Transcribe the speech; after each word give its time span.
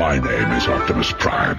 My 0.00 0.18
name 0.18 0.50
is 0.52 0.66
Optimus 0.66 1.12
Prime. 1.12 1.56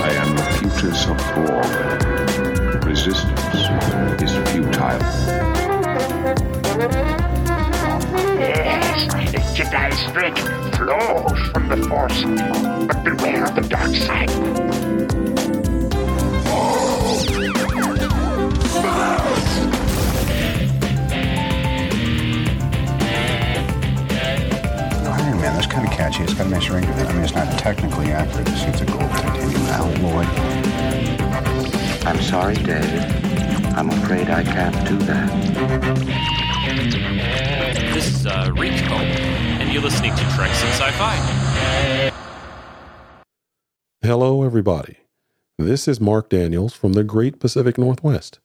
I 0.00 0.08
am 0.16 0.34
the 0.34 0.42
Locutus 0.42 1.04
of 1.06 1.18
Borg. 1.34 2.82
Resistance 2.86 3.68
is 4.22 4.32
futile. 4.48 5.02
Yes, 8.40 9.12
the 9.32 9.40
Jedi 9.54 9.92
strength 10.08 10.48
flows 10.78 11.40
from 11.50 11.64
the 11.68 11.76
Force, 11.88 12.20
but 12.86 13.04
beware 13.04 13.44
of 13.44 13.54
the 13.54 13.60
dark 13.68 13.94
side. 13.94 14.30
Kind 25.72 25.88
of 25.88 25.92
catchy. 25.94 26.22
It's 26.22 26.34
got 26.34 26.46
a 26.46 26.50
nice 26.50 26.68
ring 26.68 26.84
to 26.84 26.90
it. 26.90 27.06
I 27.08 27.12
mean, 27.14 27.22
it's 27.22 27.34
not 27.34 27.58
technically 27.58 28.12
accurate. 28.12 28.44
The 28.44 28.56
suit's 28.56 28.82
a 28.82 28.84
gold 28.84 29.10
titanium 29.10 29.62
alloy. 29.72 30.24
I'm 32.04 32.20
sorry, 32.20 32.56
Dave. 32.56 32.84
I'm 33.74 33.88
afraid 33.88 34.28
I 34.28 34.44
can't 34.44 34.86
do 34.86 34.98
that. 35.06 35.30
This 37.94 38.08
is 38.08 38.26
uh, 38.26 38.52
Rico, 38.54 38.96
and 38.96 39.72
you're 39.72 39.80
listening 39.82 40.14
to 40.14 40.22
Treks 40.36 40.62
and 40.62 40.72
Sci-Fi. 40.74 42.12
Hello, 44.02 44.42
everybody. 44.42 44.98
This 45.58 45.88
is 45.88 46.00
Mark 46.00 46.28
Daniels 46.28 46.74
from 46.74 46.92
the 46.92 47.04
Great 47.04 47.40
Pacific 47.40 47.78
Northwest, 47.78 48.40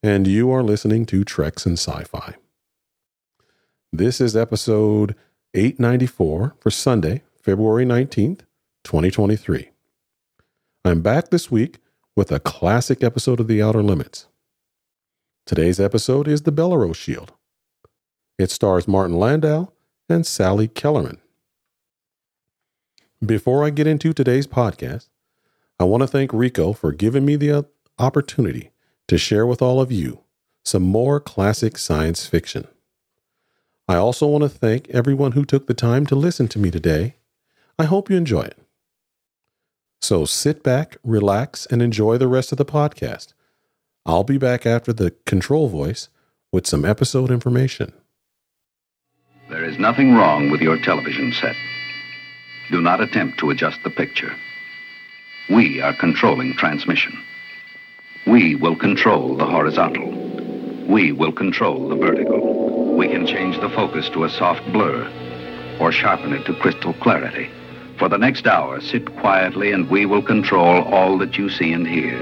and 0.00 0.28
you 0.28 0.52
are 0.52 0.62
listening 0.62 1.06
to 1.06 1.24
Treks 1.24 1.66
and 1.66 1.76
Sci-Fi. 1.76 2.36
This 3.92 4.20
is 4.20 4.36
episode 4.36 5.16
894 5.54 6.56
for 6.60 6.70
Sunday, 6.70 7.22
February 7.40 7.86
19th, 7.86 8.40
2023. 8.84 9.70
I'm 10.84 11.00
back 11.00 11.30
this 11.30 11.50
week 11.50 11.78
with 12.14 12.30
a 12.30 12.38
classic 12.38 13.02
episode 13.02 13.40
of 13.40 13.48
The 13.48 13.62
Outer 13.62 13.82
Limits. 13.82 14.26
Today's 15.46 15.80
episode 15.80 16.28
is 16.28 16.42
The 16.42 16.52
Bellero 16.52 16.94
Shield. 16.94 17.32
It 18.38 18.50
stars 18.50 18.86
Martin 18.86 19.16
Landau 19.16 19.72
and 20.06 20.26
Sally 20.26 20.68
Kellerman. 20.68 21.18
Before 23.24 23.64
I 23.64 23.70
get 23.70 23.86
into 23.86 24.12
today's 24.12 24.46
podcast, 24.46 25.08
I 25.80 25.84
want 25.84 26.02
to 26.02 26.06
thank 26.06 26.30
Rico 26.34 26.74
for 26.74 26.92
giving 26.92 27.24
me 27.24 27.36
the 27.36 27.66
opportunity 27.98 28.70
to 29.06 29.16
share 29.16 29.46
with 29.46 29.62
all 29.62 29.80
of 29.80 29.90
you 29.90 30.20
some 30.62 30.82
more 30.82 31.20
classic 31.20 31.78
science 31.78 32.26
fiction. 32.26 32.68
I 33.90 33.96
also 33.96 34.26
want 34.26 34.42
to 34.42 34.50
thank 34.50 34.90
everyone 34.90 35.32
who 35.32 35.46
took 35.46 35.66
the 35.66 35.72
time 35.72 36.04
to 36.06 36.14
listen 36.14 36.46
to 36.48 36.58
me 36.58 36.70
today. 36.70 37.16
I 37.78 37.84
hope 37.84 38.10
you 38.10 38.16
enjoy 38.16 38.42
it. 38.42 38.58
So 40.02 40.26
sit 40.26 40.62
back, 40.62 40.98
relax, 41.02 41.64
and 41.64 41.80
enjoy 41.80 42.18
the 42.18 42.28
rest 42.28 42.52
of 42.52 42.58
the 42.58 42.66
podcast. 42.66 43.32
I'll 44.04 44.24
be 44.24 44.36
back 44.36 44.66
after 44.66 44.92
the 44.92 45.12
control 45.24 45.68
voice 45.68 46.10
with 46.52 46.66
some 46.66 46.84
episode 46.84 47.30
information. 47.30 47.94
There 49.48 49.64
is 49.64 49.78
nothing 49.78 50.14
wrong 50.14 50.50
with 50.50 50.60
your 50.60 50.76
television 50.76 51.32
set. 51.32 51.56
Do 52.70 52.82
not 52.82 53.00
attempt 53.00 53.38
to 53.38 53.48
adjust 53.48 53.78
the 53.84 53.90
picture. 53.90 54.34
We 55.48 55.80
are 55.80 55.94
controlling 55.94 56.54
transmission. 56.54 57.18
We 58.26 58.54
will 58.54 58.76
control 58.76 59.34
the 59.34 59.46
horizontal. 59.46 60.10
We 60.86 61.12
will 61.12 61.32
control 61.32 61.88
the 61.88 61.96
vertical. 61.96 62.77
We 62.98 63.06
can 63.06 63.28
change 63.28 63.60
the 63.60 63.68
focus 63.68 64.08
to 64.08 64.24
a 64.24 64.28
soft 64.28 64.64
blur 64.72 65.08
or 65.78 65.92
sharpen 65.92 66.32
it 66.32 66.44
to 66.46 66.54
crystal 66.54 66.94
clarity. 66.94 67.48
For 67.96 68.08
the 68.08 68.18
next 68.18 68.44
hour, 68.48 68.80
sit 68.80 69.14
quietly 69.18 69.70
and 69.70 69.88
we 69.88 70.04
will 70.04 70.20
control 70.20 70.82
all 70.82 71.16
that 71.18 71.38
you 71.38 71.48
see 71.48 71.72
and 71.72 71.86
hear. 71.86 72.18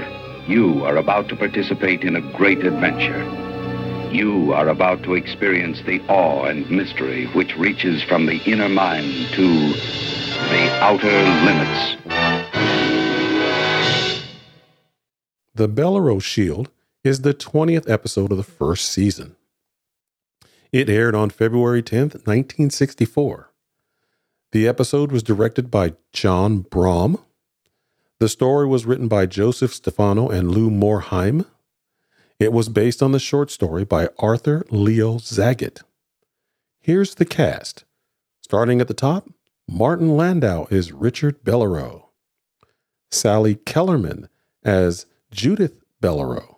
You 0.47 0.85
are 0.85 0.97
about 0.97 1.29
to 1.29 1.35
participate 1.35 2.03
in 2.03 2.15
a 2.15 2.21
great 2.37 2.63
adventure. 2.63 3.23
You 4.11 4.53
are 4.53 4.69
about 4.69 5.01
to 5.05 5.15
experience 5.15 5.81
the 5.81 5.99
awe 6.09 6.43
and 6.43 6.69
mystery 6.69 7.25
which 7.33 7.57
reaches 7.57 8.03
from 8.03 8.27
the 8.27 8.37
inner 8.45 8.69
mind 8.69 9.29
to 9.33 9.47
the 9.73 10.69
outer 10.79 11.07
limits. 11.43 11.97
The 15.55 15.67
Bellero 15.67 16.21
Shield 16.21 16.69
is 17.03 17.21
the 17.21 17.33
20th 17.33 17.89
episode 17.89 18.31
of 18.31 18.37
the 18.37 18.43
first 18.43 18.91
season. 18.91 19.37
It 20.71 20.89
aired 20.89 21.15
on 21.15 21.29
February 21.29 21.81
10th, 21.81 22.25
1964. 22.25 23.51
The 24.51 24.67
episode 24.67 25.11
was 25.11 25.23
directed 25.23 25.71
by 25.71 25.93
John 26.11 26.59
Brahm. 26.59 27.17
The 28.19 28.29
story 28.29 28.67
was 28.67 28.85
written 28.85 29.07
by 29.07 29.27
Joseph 29.27 29.73
Stefano 29.73 30.29
and 30.29 30.51
Lou 30.51 30.69
Morheim. 30.69 31.45
It 32.39 32.51
was 32.51 32.69
based 32.69 33.01
on 33.01 33.11
the 33.11 33.19
short 33.19 33.49
story 33.49 33.83
by 33.83 34.09
Arthur 34.19 34.65
Leo 34.69 35.17
Zagat. 35.17 35.83
Here's 36.79 37.15
the 37.15 37.25
cast. 37.25 37.85
Starting 38.41 38.81
at 38.81 38.87
the 38.87 38.93
top, 38.93 39.29
Martin 39.69 40.15
Landau 40.15 40.67
is 40.69 40.91
Richard 40.91 41.43
Bellero. 41.43 42.05
Sally 43.11 43.55
Kellerman 43.55 44.29
as 44.63 45.05
Judith 45.31 45.81
Bellero. 46.01 46.57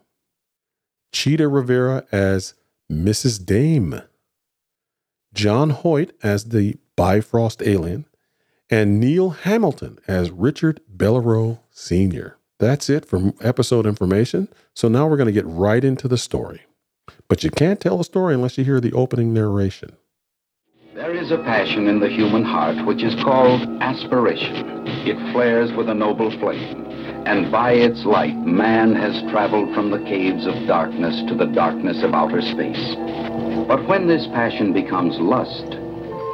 Chita 1.12 1.48
Rivera 1.48 2.06
as 2.12 2.54
Mrs. 2.92 3.46
Dame. 3.46 4.02
John 5.34 5.70
Hoyt 5.70 6.12
as 6.24 6.46
the 6.46 6.78
Bifrost 6.96 7.62
alien. 7.62 8.06
And 8.70 9.00
Neil 9.00 9.32
Hamilton 9.32 10.00
as 10.08 10.32
Richard 10.32 10.82
Bellero 10.96 11.60
Sr. 11.72 12.38
That's 12.60 12.90
it 12.90 13.06
for 13.06 13.34
episode 13.42 13.86
information. 13.86 14.48
So 14.74 14.88
now 14.88 15.08
we're 15.08 15.18
going 15.18 15.28
to 15.28 15.32
get 15.34 15.46
right 15.46 15.84
into 15.84 16.08
the 16.08 16.18
story. 16.18 16.62
But 17.28 17.44
you 17.44 17.52
can't 17.52 17.80
tell 17.80 18.00
a 18.00 18.04
story 18.04 18.34
unless 18.34 18.58
you 18.58 18.64
hear 18.64 18.80
the 18.80 18.94
opening 18.94 19.34
narration. 19.34 19.96
There 20.96 21.16
is 21.16 21.32
a 21.32 21.38
passion 21.38 21.88
in 21.88 22.00
the 22.00 22.10
human 22.10 22.44
heart 22.44 22.86
which 22.86 23.04
is 23.04 23.16
called 23.24 23.62
aspiration. 23.82 24.86
It 25.08 25.32
flares 25.32 25.72
with 25.72 25.90
a 25.90 25.94
noble 25.94 26.30
flame, 26.40 26.86
and 27.26 27.52
by 27.52 27.74
its 27.74 28.06
light, 28.06 28.38
man 28.38 28.96
has 28.96 29.22
traveled 29.32 29.74
from 29.76 29.92
the 29.92 30.00
caves 30.00 30.48
of 30.48 30.68
darkness 30.68 31.22
to 31.28 31.36
the 31.36 31.46
darkness 31.46 32.02
of 32.02 32.14
outer 32.14 32.42
space. 32.42 32.96
But 33.68 33.88
when 33.88 34.08
this 34.08 34.26
passion 34.28 34.74
becomes 34.74 35.20
lust, 35.20 35.78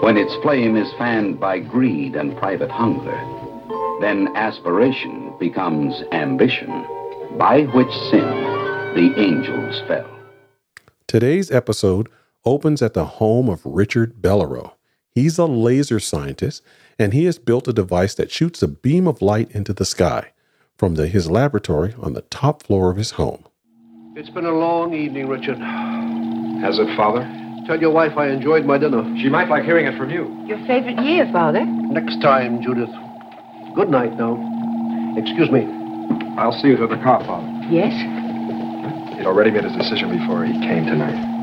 when 0.01 0.15
its 0.15 0.33
flame 0.43 0.75
is 0.75 0.91
fanned 0.97 1.39
by 1.39 1.59
greed 1.59 2.15
and 2.15 2.37
private 2.37 2.69
hunger, 2.69 3.17
then 3.99 4.29
aspiration 4.35 5.33
becomes 5.39 6.03
ambition, 6.11 6.69
by 7.37 7.63
which 7.73 7.91
sin 8.11 8.29
the 8.95 9.13
angels 9.17 9.81
fell. 9.87 10.09
Today's 11.07 11.49
episode 11.51 12.09
opens 12.45 12.81
at 12.81 12.93
the 12.93 13.05
home 13.05 13.49
of 13.49 13.65
Richard 13.65 14.21
Bellero. 14.21 14.73
He's 15.11 15.37
a 15.37 15.45
laser 15.45 15.99
scientist, 15.99 16.61
and 16.99 17.13
he 17.13 17.25
has 17.25 17.39
built 17.39 17.67
a 17.67 17.73
device 17.73 18.13
that 18.15 18.31
shoots 18.31 18.61
a 18.61 18.67
beam 18.67 19.07
of 19.07 19.21
light 19.21 19.51
into 19.51 19.73
the 19.73 19.85
sky 19.85 20.31
from 20.77 20.95
the, 20.95 21.07
his 21.07 21.29
laboratory 21.29 21.93
on 21.99 22.13
the 22.13 22.21
top 22.21 22.63
floor 22.63 22.91
of 22.91 22.97
his 22.97 23.11
home. 23.11 23.45
It's 24.15 24.29
been 24.29 24.45
a 24.45 24.51
long 24.51 24.93
evening, 24.93 25.27
Richard. 25.27 25.57
Has 26.61 26.79
it, 26.79 26.87
Father? 26.95 27.23
Tell 27.67 27.79
your 27.79 27.91
wife 27.91 28.17
I 28.17 28.29
enjoyed 28.29 28.65
my 28.65 28.77
dinner. 28.77 29.03
She 29.21 29.29
might 29.29 29.49
like 29.49 29.63
hearing 29.63 29.87
it 29.87 29.97
from 29.97 30.09
you. 30.09 30.31
Your 30.45 30.59
favorite 30.67 30.99
year, 31.03 31.27
Father? 31.31 31.65
Next 31.65 32.21
time, 32.21 32.61
Judith. 32.61 32.89
Good 33.75 33.89
night 33.89 34.15
now. 34.17 34.39
Excuse 35.17 35.51
me. 35.51 35.67
I'll 36.37 36.53
see 36.61 36.69
you 36.69 36.77
to 36.77 36.87
the 36.87 37.01
car, 37.03 37.19
Father. 37.25 37.47
Yes? 37.69 37.91
He'd 39.17 39.25
already 39.25 39.51
made 39.51 39.63
his 39.63 39.73
decision 39.73 40.17
before 40.17 40.45
he 40.45 40.53
came 40.53 40.85
tonight. 40.85 41.34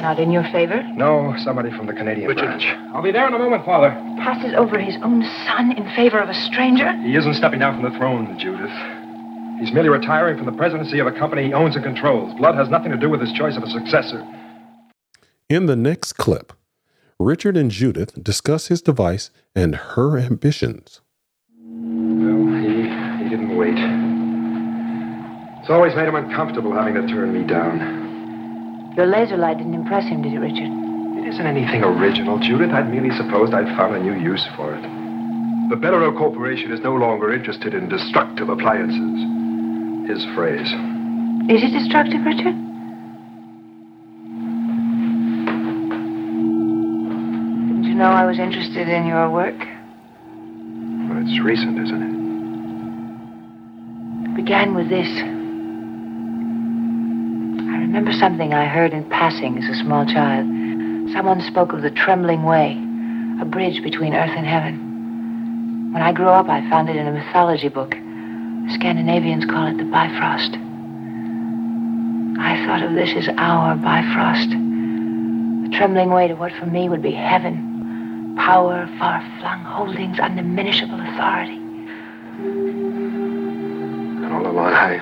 Not 0.00 0.20
in 0.20 0.30
your 0.30 0.44
favor? 0.52 0.82
No, 0.94 1.34
somebody 1.38 1.70
from 1.70 1.86
the 1.86 1.92
Canadian 1.92 2.28
Richard. 2.28 2.46
branch. 2.46 2.64
I'll 2.94 3.02
be 3.02 3.10
there 3.10 3.26
in 3.26 3.34
a 3.34 3.38
moment, 3.38 3.64
Father. 3.64 3.90
Passes 4.18 4.54
over 4.54 4.78
his 4.78 4.96
own 5.02 5.22
son 5.44 5.72
in 5.76 5.84
favor 5.96 6.18
of 6.20 6.28
a 6.28 6.34
stranger? 6.34 6.96
He 7.02 7.16
isn't 7.16 7.34
stepping 7.34 7.58
down 7.58 7.80
from 7.80 7.90
the 7.90 7.98
throne, 7.98 8.38
Judith. 8.38 8.70
He's 9.60 9.72
merely 9.72 9.88
retiring 9.88 10.36
from 10.36 10.46
the 10.46 10.52
presidency 10.52 11.00
of 11.00 11.08
a 11.08 11.12
company 11.12 11.46
he 11.46 11.52
owns 11.52 11.74
and 11.74 11.84
controls. 11.84 12.32
Blood 12.38 12.54
has 12.54 12.68
nothing 12.68 12.92
to 12.92 12.96
do 12.96 13.10
with 13.10 13.20
his 13.20 13.32
choice 13.32 13.56
of 13.56 13.64
a 13.64 13.70
successor. 13.70 14.24
In 15.48 15.66
the 15.66 15.76
next 15.76 16.12
clip, 16.12 16.52
Richard 17.18 17.56
and 17.56 17.70
Judith 17.70 18.22
discuss 18.22 18.68
his 18.68 18.80
device 18.80 19.30
and 19.56 19.74
her 19.74 20.16
ambitions. 20.16 21.00
Well, 21.60 22.54
he, 22.62 22.86
he 23.24 23.28
didn't 23.28 23.56
wait. 23.56 23.74
It's 25.60 25.70
always 25.70 25.96
made 25.96 26.06
him 26.06 26.14
uncomfortable 26.14 26.72
having 26.72 26.94
to 26.94 27.06
turn 27.08 27.32
me 27.32 27.44
down. 27.44 28.07
Your 28.98 29.06
laser 29.06 29.36
light 29.36 29.58
didn't 29.58 29.74
impress 29.74 30.08
him, 30.08 30.22
did 30.22 30.32
it, 30.32 30.40
Richard? 30.40 30.72
It 31.22 31.28
isn't 31.28 31.46
anything 31.46 31.84
original, 31.84 32.40
Judith. 32.40 32.72
I'd 32.72 32.90
merely 32.90 33.14
supposed 33.14 33.54
I'd 33.54 33.68
found 33.76 33.94
a 33.94 34.00
new 34.00 34.14
use 34.14 34.44
for 34.56 34.74
it. 34.74 34.82
The 35.70 35.76
Bellero 35.76 36.10
Corporation 36.18 36.72
is 36.72 36.80
no 36.80 36.96
longer 36.96 37.32
interested 37.32 37.74
in 37.74 37.88
destructive 37.88 38.48
appliances. 38.48 38.98
His 40.10 40.24
phrase. 40.34 40.66
Is 41.46 41.62
it 41.62 41.70
destructive, 41.78 42.26
Richard? 42.26 42.56
Didn't 47.70 47.84
you 47.84 47.94
know 47.94 48.10
I 48.10 48.26
was 48.26 48.40
interested 48.40 48.88
in 48.88 49.06
your 49.06 49.30
work? 49.30 49.58
Well, 51.06 51.22
it's 51.22 51.38
recent, 51.40 51.78
isn't 51.78 52.02
it? 52.02 52.14
It 54.30 54.34
began 54.34 54.74
with 54.74 54.88
this. 54.88 55.37
Remember 57.88 58.12
something 58.12 58.52
I 58.52 58.66
heard 58.66 58.92
in 58.92 59.08
passing 59.08 59.56
as 59.56 59.64
a 59.64 59.74
small 59.82 60.04
child. 60.04 60.46
Someone 61.10 61.40
spoke 61.40 61.72
of 61.72 61.80
the 61.80 61.90
trembling 61.90 62.42
way, 62.42 62.76
a 63.40 63.46
bridge 63.46 63.82
between 63.82 64.12
earth 64.12 64.36
and 64.36 64.46
heaven. 64.46 65.90
When 65.94 66.02
I 66.02 66.12
grew 66.12 66.28
up, 66.28 66.50
I 66.50 66.60
found 66.68 66.90
it 66.90 66.96
in 66.96 67.06
a 67.06 67.12
mythology 67.12 67.70
book. 67.70 67.92
The 67.92 68.74
Scandinavians 68.74 69.46
call 69.46 69.68
it 69.68 69.78
the 69.78 69.84
Bifrost. 69.84 70.58
I 72.38 72.62
thought 72.66 72.82
of 72.82 72.92
this 72.92 73.08
as 73.16 73.30
our 73.38 73.74
Bifrost. 73.74 74.50
The 74.50 75.70
trembling 75.74 76.10
way 76.10 76.28
to 76.28 76.34
what 76.34 76.52
for 76.60 76.66
me 76.66 76.90
would 76.90 77.00
be 77.00 77.12
heaven. 77.12 78.36
Power, 78.36 78.86
far-flung 78.98 79.64
holdings, 79.64 80.18
undiminishable 80.18 81.00
authority. 81.14 81.56
And 84.20 84.26
all 84.26 84.46
along, 84.46 84.74
I, 84.74 85.00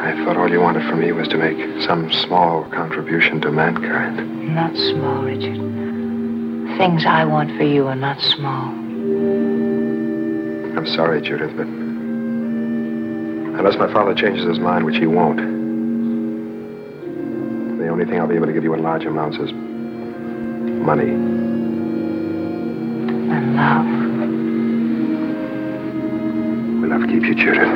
I 0.00 0.24
thought 0.24 0.36
all 0.36 0.48
you 0.48 0.60
wanted 0.60 0.88
from 0.88 1.00
me 1.00 1.10
was 1.12 1.26
to 1.28 1.36
make 1.36 1.58
some 1.82 2.10
small 2.12 2.64
contribution 2.70 3.40
to 3.40 3.50
mankind. 3.50 4.54
Not 4.54 4.76
small, 4.76 5.24
Richard. 5.24 5.58
Things 6.78 7.04
I 7.04 7.24
want 7.24 7.50
for 7.56 7.64
you 7.64 7.88
are 7.88 7.96
not 7.96 8.20
small. 8.20 8.68
I'm 10.78 10.86
sorry, 10.86 11.20
Judith, 11.20 11.56
but 11.56 11.66
unless 13.58 13.76
my 13.76 13.92
father 13.92 14.14
changes 14.14 14.46
his 14.46 14.60
mind, 14.60 14.84
which 14.84 14.96
he 14.96 15.06
won't, 15.06 15.38
the 17.78 17.88
only 17.88 18.04
thing 18.04 18.20
I'll 18.20 18.28
be 18.28 18.36
able 18.36 18.46
to 18.46 18.52
give 18.52 18.62
you 18.62 18.74
in 18.74 18.82
large 18.84 19.04
amounts 19.04 19.36
is 19.38 19.52
money. 19.52 21.10
And 23.34 23.56
love. 23.56 23.86
Will 26.82 26.88
love 26.88 27.08
keep 27.08 27.24
you, 27.24 27.34
Judith? 27.34 27.68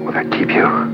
Will 0.00 0.12
that 0.12 0.30
keep 0.32 0.48
you? 0.48 0.89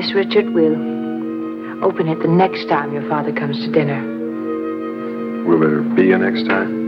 This, 0.00 0.14
Richard, 0.14 0.50
we'll 0.50 0.76
open 1.82 2.06
it 2.06 2.20
the 2.20 2.28
next 2.28 2.68
time 2.68 2.92
your 2.92 3.02
father 3.08 3.32
comes 3.32 3.58
to 3.64 3.72
dinner. 3.72 4.00
Will 5.44 5.58
there 5.58 5.82
be 5.82 6.12
a 6.12 6.18
next 6.18 6.46
time? 6.46 6.78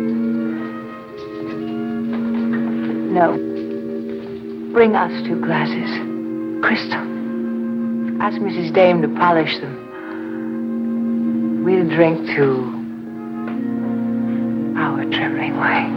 No. 3.13 3.33
Bring 4.73 4.95
us 4.95 5.11
two 5.27 5.41
glasses. 5.41 5.91
Crystal. 6.63 7.03
Ask 8.23 8.39
Mrs. 8.39 8.73
Dame 8.73 9.03
to 9.03 9.09
polish 9.09 9.59
them. 9.59 11.65
We'll 11.65 11.89
drink 11.89 12.29
to 12.37 12.63
our 14.79 15.05
trembling 15.11 15.59
way. 15.59 15.91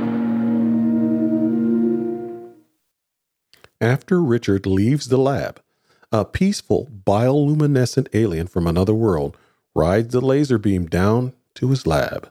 After 3.80 4.24
Richard 4.24 4.66
leaves 4.66 5.10
the 5.10 5.18
lab, 5.18 5.62
a 6.14 6.24
peaceful 6.24 6.88
bioluminescent 7.06 8.08
alien 8.14 8.46
from 8.46 8.68
another 8.68 8.94
world 8.94 9.36
rides 9.74 10.14
the 10.14 10.22
laser 10.22 10.60
beam 10.60 10.86
down 10.86 11.34
to 11.56 11.72
his 11.72 11.88
lab. 11.88 12.30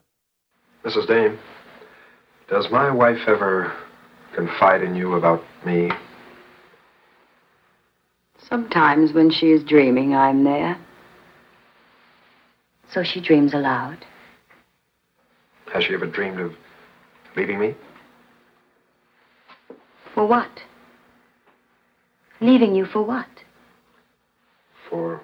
Mrs. 0.84 1.08
Dame, 1.08 1.38
does 2.48 2.70
my 2.70 2.92
wife 2.92 3.18
ever 3.26 3.72
confide 4.34 4.82
in 4.82 4.94
you 4.94 5.14
about 5.14 5.42
me? 5.66 5.90
Sometimes 8.48 9.12
when 9.12 9.32
she 9.32 9.50
is 9.50 9.64
dreaming, 9.64 10.14
I'm 10.14 10.44
there. 10.44 10.78
So 12.92 13.02
she 13.02 13.20
dreams 13.20 13.52
aloud. 13.52 14.06
Has 15.72 15.84
she 15.84 15.94
ever 15.94 16.06
dreamed 16.06 16.38
of 16.38 16.54
leaving 17.36 17.58
me? 17.58 17.74
For 20.14 20.24
what? 20.24 20.50
Leaving 22.40 22.76
you 22.76 22.86
for 22.86 23.02
what? 23.02 23.26
For 24.92 25.22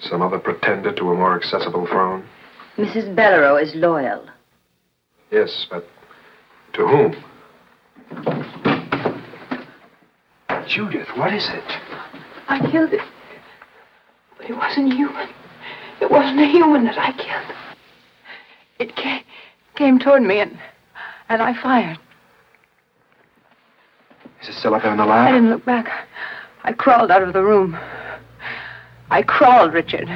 some 0.00 0.20
other 0.20 0.38
pretender 0.38 0.92
to 0.92 1.10
a 1.12 1.14
more 1.14 1.34
accessible 1.34 1.86
throne? 1.86 2.28
Mrs. 2.76 3.14
Bellero 3.14 3.60
is 3.60 3.74
loyal. 3.74 4.28
Yes, 5.30 5.66
but 5.70 5.86
to 6.74 6.86
whom? 6.86 7.16
Judith, 10.68 11.08
what 11.16 11.32
is 11.32 11.48
it? 11.48 11.64
I 12.48 12.70
killed 12.70 12.92
it. 12.92 13.00
But 14.36 14.50
it 14.50 14.54
wasn't 14.54 14.92
human. 14.92 15.30
It 16.02 16.10
wasn't 16.10 16.40
a 16.40 16.46
human 16.46 16.84
that 16.84 16.98
I 16.98 17.12
killed. 17.12 17.56
It 18.78 18.94
came, 18.94 19.22
came 19.74 19.98
toward 19.98 20.22
me 20.22 20.40
and, 20.40 20.58
and 21.30 21.40
I 21.40 21.54
fired. 21.62 21.98
Is 24.42 24.50
it 24.50 24.54
still 24.56 24.74
up 24.74 24.82
there 24.82 24.92
in 24.92 24.98
the 24.98 25.06
lab? 25.06 25.28
I 25.28 25.32
didn't 25.32 25.48
look 25.48 25.64
back. 25.64 25.88
I 26.62 26.74
crawled 26.74 27.10
out 27.10 27.22
of 27.22 27.32
the 27.32 27.42
room. 27.42 27.78
I 29.10 29.22
crawled, 29.22 29.72
Richard. 29.72 30.08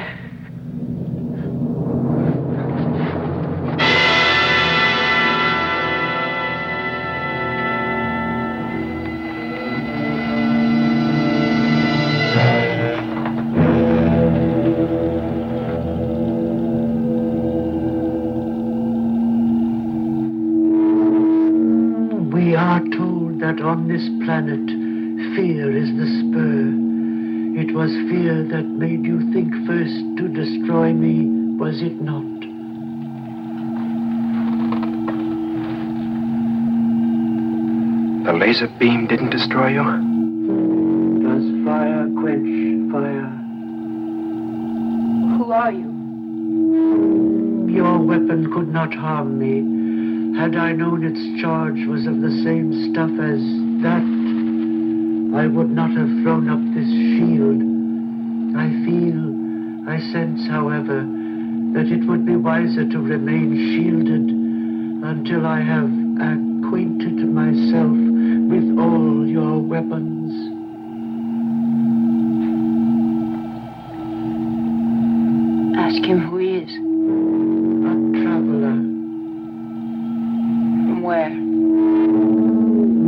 Laser 38.55 38.73
beam 38.79 39.05
didn't 39.07 39.31
destroy 39.31 39.67
you? 39.67 39.83
Does 41.23 41.65
fire 41.65 42.07
quench 42.21 42.89
fire? 42.89 43.29
Who 45.37 45.51
are 45.51 45.71
you? 45.73 45.91
Your 47.69 47.99
weapon 47.99 48.49
could 48.53 48.71
not 48.71 48.93
harm 48.93 49.39
me. 49.39 50.39
Had 50.39 50.55
I 50.55 50.71
known 50.71 51.03
its 51.03 51.41
charge 51.41 51.85
was 51.85 52.07
of 52.07 52.21
the 52.21 52.31
same 52.45 52.71
stuff 52.93 53.11
as 53.11 53.43
that 53.83 54.05
I 55.37 55.47
would 55.47 55.71
not 55.71 55.91
have 55.91 56.23
thrown 56.23 56.47
up 56.47 56.63
this 56.73 56.87
shield. 56.87 57.59
I 58.55 58.69
feel, 58.85 59.89
I 59.89 59.99
sense, 60.13 60.47
however, 60.47 61.03
that 61.73 61.91
it 61.91 62.07
would 62.07 62.25
be 62.25 62.37
wiser 62.37 62.87
to 62.87 62.99
remain 62.99 63.53
shielded 63.75 64.31
until 65.03 65.45
I 65.45 65.59
have 65.59 65.91
acquainted 66.23 67.19
myself 67.27 68.14
with 68.49 68.77
all 68.79 69.25
your 69.25 69.59
weapons. 69.59 70.31
Ask 75.77 76.03
him 76.05 76.21
who 76.21 76.37
he 76.37 76.57
is. 76.57 76.71
A 76.71 77.93
traveler. 78.21 78.75
From 80.85 81.01
where? 81.01 81.29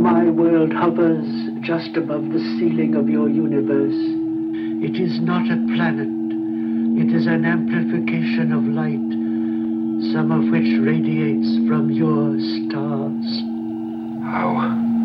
My 0.02 0.30
world 0.30 0.72
hovers 0.72 1.28
just 1.62 1.96
above 1.96 2.30
the 2.30 2.40
ceiling 2.58 2.94
of 2.96 3.08
your 3.08 3.28
universe. 3.28 3.94
It 4.82 5.00
is 5.00 5.20
not 5.20 5.46
a 5.50 5.56
planet. 5.74 6.08
It 7.00 7.14
is 7.14 7.26
an 7.26 7.44
amplification 7.44 8.52
of 8.52 8.64
light, 8.64 9.12
some 10.12 10.32
of 10.32 10.50
which 10.50 10.80
radiates 10.84 11.68
from 11.68 11.90
your 11.90 12.38
stars. 12.66 13.42
How? 14.24 14.97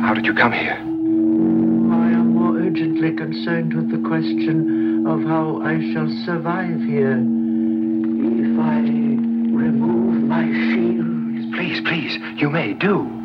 How 0.00 0.14
did 0.14 0.26
you 0.26 0.34
come 0.34 0.52
here? 0.52 0.74
I 0.74 2.10
am 2.12 2.34
more 2.34 2.56
urgently 2.56 3.12
concerned 3.12 3.74
with 3.74 3.90
the 3.90 4.08
question 4.08 5.06
of 5.06 5.22
how 5.22 5.60
I 5.62 5.80
shall 5.92 6.08
survive 6.24 6.80
here. 6.82 7.18
If 7.18 8.60
I 8.60 8.80
remove 9.56 10.22
my 10.24 10.44
shield. 10.44 11.54
Please, 11.54 11.80
please, 11.80 12.18
you 12.40 12.50
may 12.50 12.74
do. 12.74 13.15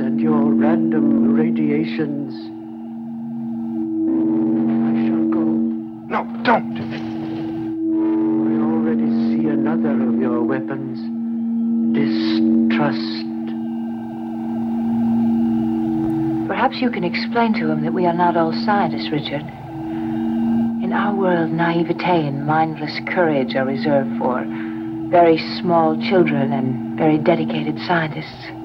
And 0.00 0.20
your 0.20 0.52
random 0.52 1.34
radiations. 1.34 2.34
I 4.86 4.92
shall 5.06 5.28
go. 5.28 5.44
No, 6.08 6.24
don't. 6.42 6.80
I 8.40 8.52
already 8.64 9.08
see 9.28 9.48
another 9.48 9.92
of 10.08 10.18
your 10.18 10.42
weapons. 10.42 10.98
Distrust. 11.94 13.20
Perhaps 16.48 16.80
you 16.80 16.90
can 16.90 17.04
explain 17.04 17.52
to 17.54 17.70
him 17.70 17.82
that 17.84 17.92
we 17.92 18.06
are 18.06 18.14
not 18.14 18.36
all 18.36 18.52
scientists, 18.64 19.10
Richard. 19.12 19.44
In 20.82 20.92
our 20.92 21.14
world, 21.14 21.52
naivete 21.52 22.26
and 22.26 22.46
mindless 22.46 22.98
courage 23.06 23.54
are 23.54 23.66
reserved 23.66 24.18
for 24.18 24.44
very 25.10 25.38
small 25.60 25.96
children 26.08 26.52
and 26.52 26.98
very 26.98 27.18
dedicated 27.18 27.78
scientists. 27.86 28.59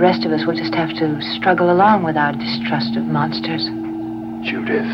The 0.00 0.06
rest 0.06 0.24
of 0.24 0.32
us 0.32 0.46
will 0.46 0.56
just 0.56 0.72
have 0.72 0.88
to 0.96 1.20
struggle 1.36 1.70
along 1.70 2.04
with 2.04 2.16
our 2.16 2.32
distrust 2.32 2.96
of 2.96 3.04
monsters. 3.04 3.62
Judith. 4.48 4.90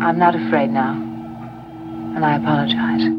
I'm 0.00 0.20
not 0.20 0.36
afraid 0.36 0.70
now. 0.70 0.92
And 2.14 2.24
I 2.24 2.36
apologize. 2.36 3.02
You 3.02 3.10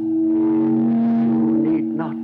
need 1.67 1.83
not. 1.83 2.15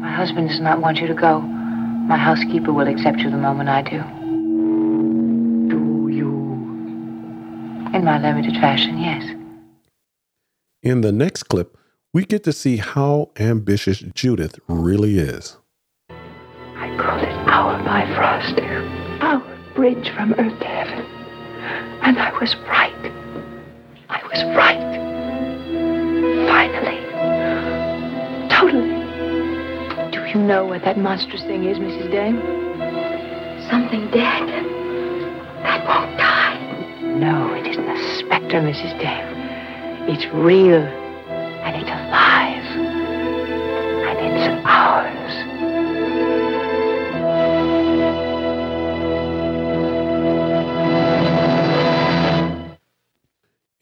My 0.00 0.12
husband 0.12 0.50
does 0.50 0.60
not 0.60 0.80
want 0.80 0.98
you 0.98 1.08
to 1.08 1.14
go. 1.14 1.40
My 1.40 2.16
housekeeper 2.16 2.72
will 2.72 2.86
accept 2.86 3.18
you 3.18 3.28
the 3.28 3.38
moment 3.38 3.68
I 3.68 3.82
do. 3.82 3.98
Do 5.68 6.08
you? 6.08 6.30
In 7.92 8.04
my 8.04 8.20
limited 8.20 8.54
fashion, 8.60 8.98
yes. 8.98 9.24
In 10.80 11.00
the 11.00 11.10
next 11.10 11.42
clip, 11.48 11.76
we 12.12 12.24
get 12.24 12.44
to 12.44 12.52
see 12.52 12.76
how 12.76 13.32
ambitious 13.36 13.98
Judith 13.98 14.60
really 14.68 15.18
is. 15.18 15.56
Called 16.98 17.22
it 17.22 17.28
our 17.48 17.82
Bifrost, 17.84 18.58
our 19.22 19.42
bridge 19.74 20.10
from 20.10 20.32
earth 20.34 20.58
to 20.60 20.66
heaven. 20.66 21.04
And 22.02 22.18
I 22.18 22.32
was 22.40 22.56
right. 22.68 23.12
I 24.08 24.22
was 24.22 24.42
right. 24.56 24.80
Finally. 26.48 27.00
Totally. 28.48 30.10
Do 30.10 30.26
you 30.26 30.44
know 30.46 30.64
what 30.64 30.82
that 30.84 30.98
monstrous 30.98 31.42
thing 31.42 31.64
is, 31.64 31.78
Mrs. 31.78 32.10
Dame? 32.10 32.40
Something 33.68 34.10
dead. 34.10 34.48
That 35.62 35.86
won't 35.86 36.16
die. 36.16 36.58
No, 37.02 37.52
it 37.54 37.66
isn't 37.66 37.88
a 37.88 38.18
specter, 38.18 38.60
Mrs. 38.60 38.98
Dame. 39.00 40.08
It's 40.08 40.26
real. 40.32 41.05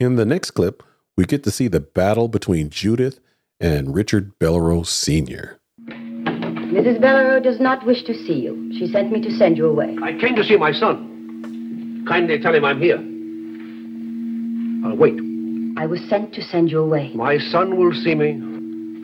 In 0.04 0.16
the 0.16 0.26
next 0.26 0.50
clip, 0.50 0.82
we 1.16 1.24
get 1.24 1.44
to 1.44 1.50
see 1.50 1.66
the 1.66 1.80
battle 1.80 2.28
between 2.28 2.68
Judith 2.68 3.20
and 3.58 3.94
Richard 3.94 4.38
Bellerose 4.38 4.88
Sr. 4.88 5.58
Mrs. 5.88 7.00
Bellero 7.00 7.42
does 7.42 7.58
not 7.58 7.86
wish 7.86 8.02
to 8.02 8.12
see 8.12 8.40
you. 8.40 8.70
She 8.78 8.86
sent 8.88 9.10
me 9.10 9.22
to 9.22 9.30
send 9.30 9.56
you 9.56 9.66
away. 9.66 9.96
I 10.02 10.12
came 10.18 10.36
to 10.36 10.44
see 10.44 10.58
my 10.58 10.72
son. 10.72 12.04
Kindly 12.06 12.38
tell 12.38 12.54
him 12.54 12.66
I'm 12.66 12.82
here. 12.82 12.98
I'll 14.86 14.94
wait. 14.94 15.18
I 15.78 15.86
was 15.86 16.06
sent 16.10 16.34
to 16.34 16.42
send 16.42 16.70
you 16.70 16.80
away. 16.80 17.10
My 17.14 17.38
son 17.38 17.78
will 17.78 17.94
see 17.94 18.14
me. 18.14 18.34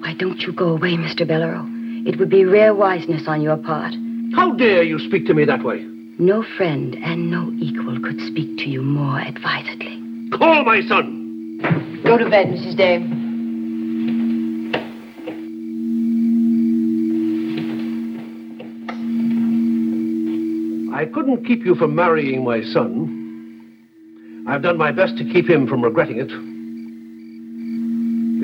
Why 0.03 0.13
don't 0.13 0.43
you 0.43 0.53
go 0.53 0.69
away, 0.69 0.99
Mr. 0.99 1.27
Bellero? 1.27 1.65
It 2.07 2.19
would 2.19 2.29
be 2.29 2.45
rare 2.45 2.75
wiseness 2.75 3.27
on 3.27 3.41
your 3.41 3.57
part. 3.57 3.95
How 4.35 4.53
dare 4.53 4.83
you 4.83 4.99
speak 4.99 5.25
to 5.29 5.33
me 5.33 5.47
that 5.47 5.65
way? 5.65 5.79
No 6.19 6.45
friend 6.59 6.95
and 7.03 7.31
no 7.31 7.51
equal 7.59 7.99
could 8.01 8.21
speak 8.27 8.59
to 8.59 8.69
you 8.69 8.83
more 8.83 9.19
advisedly. 9.19 10.00
Call 10.33 10.65
my 10.65 10.81
son. 10.83 11.61
Go 12.05 12.17
to 12.19 12.29
bed, 12.31 12.47
Mrs. 12.47 12.77
Dame. 12.77 13.19
I 20.95 21.07
couldn't 21.07 21.45
keep 21.47 21.65
you 21.65 21.75
from 21.75 21.95
marrying 21.95 22.45
my 22.45 22.63
son. 22.63 23.17
I've 24.47 24.63
done 24.63 24.77
my 24.77 24.93
best 24.93 25.17
to 25.19 25.25
keep 25.25 25.49
him 25.49 25.67
from 25.67 25.83
regretting 25.83 26.19
it. 26.19 26.31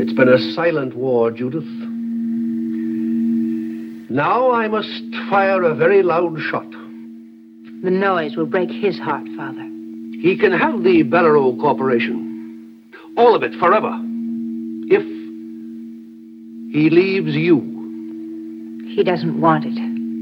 It's 0.01 0.13
been 0.13 0.29
a 0.29 0.39
silent 0.55 0.95
war, 0.95 1.31
Judith. 1.31 1.65
Now 4.11 4.53
I 4.53 4.69
must 4.69 5.03
fire 5.29 5.63
a 5.63 5.75
very 5.75 6.03
loud 6.03 6.39
shot. 6.51 6.71
The 7.83 7.91
noise 7.91 8.37
will 8.37 8.47
break 8.47 8.71
his 8.71 8.99
heart, 8.99 9.27
Father. 9.37 9.76
He 10.21 10.37
can 10.37 10.53
have 10.53 10.83
the 10.83 11.05
Bellero 11.05 11.59
Corporation. 11.61 12.83
All 13.17 13.35
of 13.35 13.43
it, 13.43 13.55
forever. 13.55 13.99
If 14.89 15.03
he 16.73 16.91
leaves 16.91 17.35
you. 17.35 17.61
He 18.95 19.03
doesn't 19.03 19.41
want 19.41 19.65
it. 19.65 19.77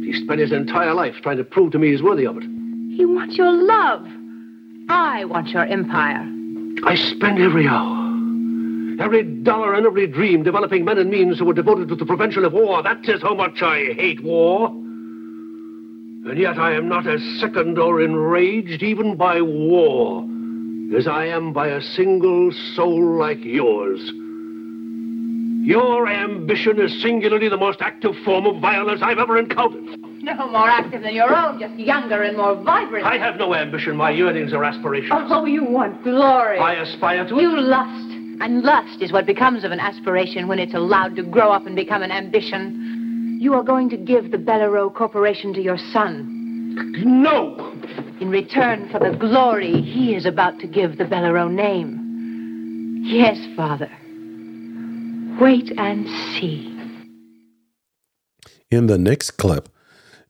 He 0.05 0.13
spent 0.13 0.41
his 0.41 0.53
entire 0.53 0.95
life 0.95 1.15
trying 1.23 1.39
to 1.39 1.45
prove 1.45 1.73
to 1.73 1.79
me 1.79 1.91
he's 1.91 2.03
worthy 2.03 2.27
of 2.27 2.37
it. 2.37 2.45
He 2.95 3.05
wants 3.05 3.37
your 3.37 3.51
love. 3.51 4.07
I 4.89 5.25
want 5.25 5.49
your 5.49 5.65
empire. 5.65 6.29
I 6.85 6.97
spend 6.97 7.41
every 7.41 7.67
hour, 7.67 8.11
every 9.01 9.23
dollar, 9.23 9.75
and 9.75 9.87
every 9.87 10.07
dream 10.07 10.43
developing 10.43 10.85
men 10.85 10.99
and 10.99 11.11
means 11.11 11.39
who 11.39 11.51
are 11.51 11.55
devoted 11.55 11.89
to 11.89 11.97
the 11.97 12.05
prevention 12.05 12.45
of 12.45 12.53
war. 12.53 12.83
That 12.83 13.09
is 13.09 13.23
how 13.23 13.35
much 13.35 13.63
I 13.63 13.95
hate 13.95 14.23
war. 14.23 14.84
And 16.27 16.39
yet 16.39 16.59
I 16.59 16.73
am 16.73 16.89
not 16.89 17.07
as 17.07 17.21
sickened 17.39 17.79
or 17.79 18.01
enraged 18.01 18.83
even 18.83 19.17
by 19.17 19.43
war 19.43 20.25
as 20.97 21.07
I 21.07 21.27
am 21.27 21.53
by 21.53 21.69
a 21.69 21.83
single 21.83 22.51
soul 22.75 23.19
like 23.19 23.43
yours. 23.43 24.01
Your 25.67 26.07
ambition 26.09 26.81
is 26.81 27.03
singularly 27.03 27.49
the 27.49 27.57
most 27.57 27.81
active 27.81 28.15
form 28.25 28.47
of 28.47 28.61
violence 28.61 29.01
I've 29.03 29.19
ever 29.19 29.39
encountered. 29.39 29.83
No 30.23 30.49
more 30.49 30.69
active 30.69 31.03
than 31.03 31.15
your 31.15 31.35
own, 31.35 31.59
just 31.59 31.75
younger 31.75 32.23
and 32.23 32.37
more 32.37 32.55
vibrant. 32.55 33.07
I 33.07 33.19
have 33.19 33.37
no 33.37 33.55
ambition. 33.55 33.97
My 33.97 34.11
yearnings 34.11 34.53
are 34.53 34.65
aspirations. 34.65 35.13
Oh, 35.13 35.45
you 35.45 35.65
want 35.65 36.03
glory. 36.03 36.59
I 36.59 36.75
aspire 36.75 37.27
to 37.29 37.39
it. 37.39 37.43
You 37.43 37.61
lust. 37.61 38.11
And 38.41 38.63
lust 38.63 39.01
is 39.01 39.13
what 39.13 39.27
becomes 39.27 39.65
of 39.65 39.73
an 39.73 39.81
aspiration 39.81 40.49
when 40.49 40.59
it's 40.59 40.75
allowed 40.75 41.17
to 41.17 41.23
grow 41.23 41.51
up 41.51 41.67
and 41.67 41.77
become 41.77 42.03
an 42.03 42.11
ambition. 42.11 42.84
You 43.39 43.55
are 43.55 43.63
going 43.63 43.91
to 43.91 43.97
give 43.97 44.31
the 44.31 44.39
Bellero 44.39 44.95
Corporation 44.95 45.53
to 45.55 45.61
your 45.61 45.77
son. 45.77 46.75
No! 47.05 47.73
In 48.21 48.31
return 48.31 48.89
for 48.91 48.99
the 48.99 49.17
glory 49.17 49.83
he 49.83 50.15
is 50.15 50.25
about 50.25 50.59
to 50.61 50.67
give 50.67 50.99
the 50.99 51.05
Bellero 51.05 51.51
name. 51.51 53.03
Yes, 53.05 53.37
Father. 53.57 53.91
Wait 55.41 55.73
and 55.77 56.07
see. 56.39 56.71
In 58.71 58.87
the 58.87 58.99
next 58.99 59.33
clip, 59.33 59.69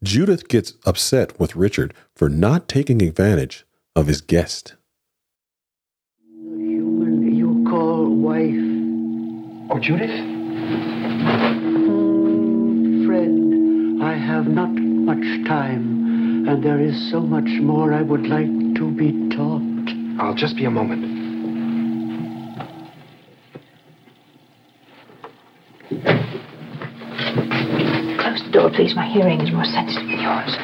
Judith 0.02 0.48
gets 0.48 0.74
upset 0.84 1.38
with 1.38 1.54
Richard 1.56 1.94
for 2.16 2.28
not 2.28 2.68
taking 2.68 3.00
advantage 3.02 3.64
of 3.94 4.06
his 4.06 4.20
guest. 4.20 4.74
The 6.28 6.58
human 6.58 7.34
you 7.34 7.64
call 7.68 8.06
wife. 8.06 9.70
Oh, 9.70 9.78
Judith? 9.78 10.33
I 14.04 14.16
have 14.16 14.46
not 14.46 14.68
much 14.68 15.48
time, 15.48 16.46
and 16.46 16.62
there 16.62 16.78
is 16.78 17.10
so 17.10 17.20
much 17.20 17.48
more 17.62 17.94
I 17.94 18.02
would 18.02 18.26
like 18.26 18.46
to 18.76 18.90
be 18.90 19.34
taught. 19.34 19.62
I'll 20.20 20.34
just 20.34 20.56
be 20.56 20.66
a 20.66 20.70
moment. 20.70 21.02
Close 28.20 28.42
the 28.44 28.50
door, 28.52 28.70
please. 28.70 28.94
My 28.94 29.06
hearing 29.10 29.40
is 29.40 29.50
more 29.50 29.64
sensitive 29.64 30.06
than 30.06 30.20
yours. 30.20 30.54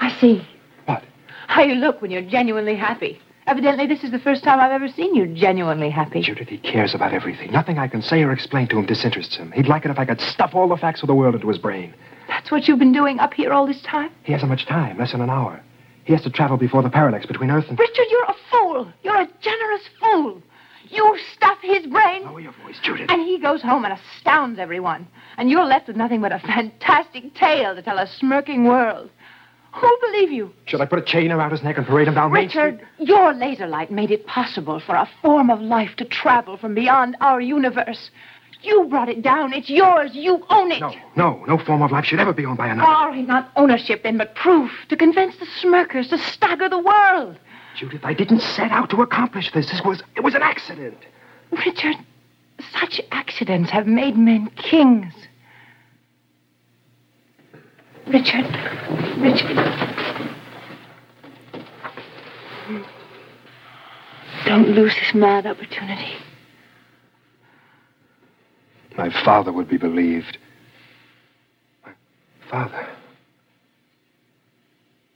I 0.00 0.10
see. 0.20 0.44
What? 0.86 1.04
How 1.46 1.62
you 1.62 1.76
look 1.76 2.02
when 2.02 2.10
you're 2.10 2.28
genuinely 2.28 2.74
happy. 2.74 3.20
Evidently, 3.46 3.86
this 3.86 4.02
is 4.02 4.10
the 4.10 4.18
first 4.18 4.42
time 4.42 4.58
I've 4.58 4.72
ever 4.72 4.88
seen 4.88 5.14
you 5.14 5.26
genuinely 5.28 5.88
happy. 5.88 6.20
Judith, 6.20 6.48
he 6.48 6.58
cares 6.58 6.94
about 6.94 7.12
everything. 7.12 7.52
Nothing 7.52 7.78
I 7.78 7.86
can 7.86 8.02
say 8.02 8.22
or 8.24 8.32
explain 8.32 8.66
to 8.68 8.78
him 8.78 8.86
disinterests 8.86 9.36
him. 9.36 9.52
He'd 9.52 9.68
like 9.68 9.84
it 9.84 9.90
if 9.92 9.98
I 10.00 10.04
could 10.04 10.20
stuff 10.20 10.54
all 10.54 10.68
the 10.68 10.76
facts 10.76 11.02
of 11.02 11.06
the 11.06 11.14
world 11.14 11.36
into 11.36 11.48
his 11.48 11.58
brain. 11.58 11.94
That's 12.26 12.50
what 12.50 12.66
you've 12.66 12.80
been 12.80 12.92
doing 12.92 13.20
up 13.20 13.34
here 13.34 13.52
all 13.52 13.66
this 13.66 13.80
time? 13.82 14.10
He 14.24 14.32
hasn't 14.32 14.50
much 14.50 14.66
time, 14.66 14.98
less 14.98 15.12
than 15.12 15.20
an 15.20 15.30
hour. 15.30 15.62
He 16.04 16.12
has 16.12 16.22
to 16.22 16.30
travel 16.30 16.56
before 16.56 16.82
the 16.82 16.90
parallax 16.90 17.26
between 17.26 17.50
Earth 17.50 17.66
and. 17.68 17.78
Richard, 17.78 18.06
you're 18.10 18.24
a 18.24 18.34
fool. 18.50 18.92
You're 19.04 19.20
a 19.20 19.28
generous 19.40 19.82
fool. 20.00 20.42
You 20.88 21.18
stuff 21.34 21.58
his 21.62 21.86
brain. 21.86 22.24
Lower 22.24 22.40
your 22.40 22.54
voice, 22.64 22.78
Judith. 22.82 23.10
And 23.10 23.22
he 23.22 23.38
goes 23.38 23.62
home 23.62 23.84
and 23.84 23.94
astounds 23.94 24.58
everyone. 24.58 25.06
And 25.36 25.50
you're 25.50 25.64
left 25.64 25.88
with 25.88 25.96
nothing 25.96 26.20
but 26.20 26.32
a 26.32 26.38
fantastic 26.40 27.34
tale 27.34 27.74
to 27.74 27.82
tell 27.82 27.98
a 27.98 28.06
smirking 28.06 28.64
world. 28.64 29.10
Who'll 29.80 30.00
believe 30.00 30.32
you? 30.32 30.52
Should 30.64 30.80
I 30.80 30.86
put 30.86 30.98
a 30.98 31.02
chain 31.02 31.30
around 31.30 31.50
his 31.50 31.62
neck 31.62 31.76
and 31.76 31.86
parade 31.86 32.08
him 32.08 32.14
down 32.14 32.32
Main 32.32 32.46
Richard, 32.46 32.76
Street? 32.96 33.08
your 33.08 33.34
laser 33.34 33.66
light 33.66 33.90
made 33.90 34.10
it 34.10 34.26
possible 34.26 34.80
for 34.80 34.94
a 34.94 35.08
form 35.20 35.50
of 35.50 35.60
life 35.60 35.96
to 35.96 36.04
travel 36.04 36.56
from 36.56 36.74
beyond 36.74 37.16
our 37.20 37.40
universe. 37.40 38.10
You 38.62 38.84
brought 38.84 39.10
it 39.10 39.20
down. 39.22 39.52
It's 39.52 39.68
yours. 39.68 40.14
You 40.14 40.44
own 40.48 40.72
it. 40.72 40.80
No, 40.80 40.94
no, 41.14 41.44
no 41.46 41.58
form 41.58 41.82
of 41.82 41.92
life 41.92 42.06
should 42.06 42.20
ever 42.20 42.32
be 42.32 42.46
owned 42.46 42.56
by 42.56 42.68
another. 42.68 42.88
All 42.90 43.08
right, 43.08 43.26
not 43.26 43.52
ownership 43.54 44.02
then, 44.02 44.16
but 44.16 44.34
proof 44.34 44.72
to 44.88 44.96
convince 44.96 45.36
the 45.36 45.46
smirkers, 45.60 46.08
to 46.08 46.18
stagger 46.18 46.68
the 46.68 46.78
world. 46.78 47.38
Judith, 47.76 48.00
I 48.02 48.14
didn't 48.14 48.40
set 48.40 48.70
out 48.70 48.88
to 48.90 49.02
accomplish 49.02 49.52
this. 49.52 49.70
This 49.70 49.82
was 49.84 50.02
it 50.16 50.22
was 50.22 50.34
an 50.34 50.42
accident. 50.42 50.96
Richard, 51.50 51.96
such 52.72 53.00
accidents 53.12 53.70
have 53.70 53.86
made 53.86 54.16
men 54.16 54.48
kings. 54.56 55.12
Richard, 58.06 58.46
Richard. 59.18 59.56
Don't 64.46 64.68
lose 64.68 64.94
this 64.94 65.12
mad 65.12 65.44
opportunity. 65.44 66.14
My 68.96 69.10
father 69.24 69.52
would 69.52 69.68
be 69.68 69.76
believed. 69.76 70.38
My 71.84 71.92
father. 72.48 72.88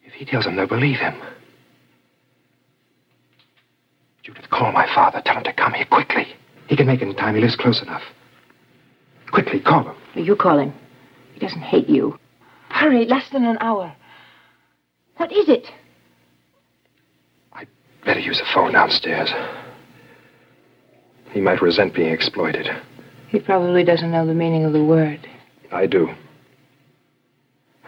If 0.05 0.13
he 0.15 0.25
tells 0.25 0.45
them 0.45 0.57
they'll 0.57 0.67
believe 0.67 0.99
him. 0.99 1.15
Judith, 4.25 4.51
call 4.51 4.73
my 4.73 4.87
father. 4.93 5.23
Tell 5.25 5.37
him 5.37 5.45
to 5.45 5.53
come 5.53 5.73
here 5.75 5.87
quickly. 5.87 6.27
He 6.67 6.77
can 6.77 6.87
make 6.87 7.01
it 7.03 7.09
in 7.09 7.15
time. 7.15 7.37
He 7.37 7.41
lives 7.41 7.57
close 7.57 7.81
enough. 7.83 8.03
Quickly, 9.31 9.61
call 9.61 9.85
him. 9.85 9.97
You 10.15 10.35
call 10.35 10.59
him. 10.59 10.75
He 11.35 11.41
doesn't 11.41 11.63
hate 11.63 11.89
you. 11.89 12.19
Hurry, 12.71 13.05
less 13.05 13.29
than 13.31 13.45
an 13.45 13.59
hour. 13.61 13.95
What 15.17 15.33
is 15.33 15.49
it? 15.49 15.67
I'd 17.53 17.69
better 18.05 18.21
use 18.21 18.39
the 18.39 18.47
phone 18.55 18.73
downstairs. 18.73 19.31
He 21.33 21.41
might 21.41 21.61
resent 21.61 21.95
being 21.95 22.13
exploited. 22.13 22.69
He 23.29 23.39
probably 23.39 23.85
doesn't 23.85 24.11
know 24.11 24.27
the 24.27 24.35
meaning 24.35 24.65
of 24.65 24.73
the 24.73 24.83
word. 24.83 25.29
I 25.71 25.87
do. 25.87 26.09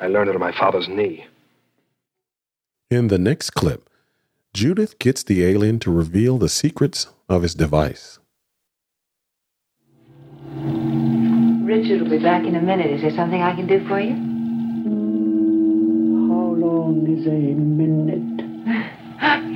I 0.00 0.08
learned 0.08 0.30
it 0.30 0.34
on 0.34 0.40
my 0.40 0.52
father's 0.52 0.88
knee. 0.88 1.26
In 2.90 3.08
the 3.08 3.18
next 3.18 3.50
clip, 3.50 3.88
Judith 4.52 4.98
gets 4.98 5.22
the 5.22 5.44
alien 5.44 5.78
to 5.80 5.90
reveal 5.90 6.38
the 6.38 6.48
secrets 6.48 7.08
of 7.28 7.42
his 7.42 7.54
device. 7.54 8.18
Richard 11.64 12.02
will 12.02 12.10
be 12.10 12.22
back 12.22 12.44
in 12.44 12.56
a 12.56 12.60
minute. 12.60 12.90
Is 12.90 13.00
there 13.00 13.16
something 13.16 13.40
I 13.40 13.56
can 13.56 13.66
do 13.66 13.86
for 13.88 13.98
you? 13.98 14.31
Is 17.02 17.26
a 17.26 17.30
minute? 17.30 18.47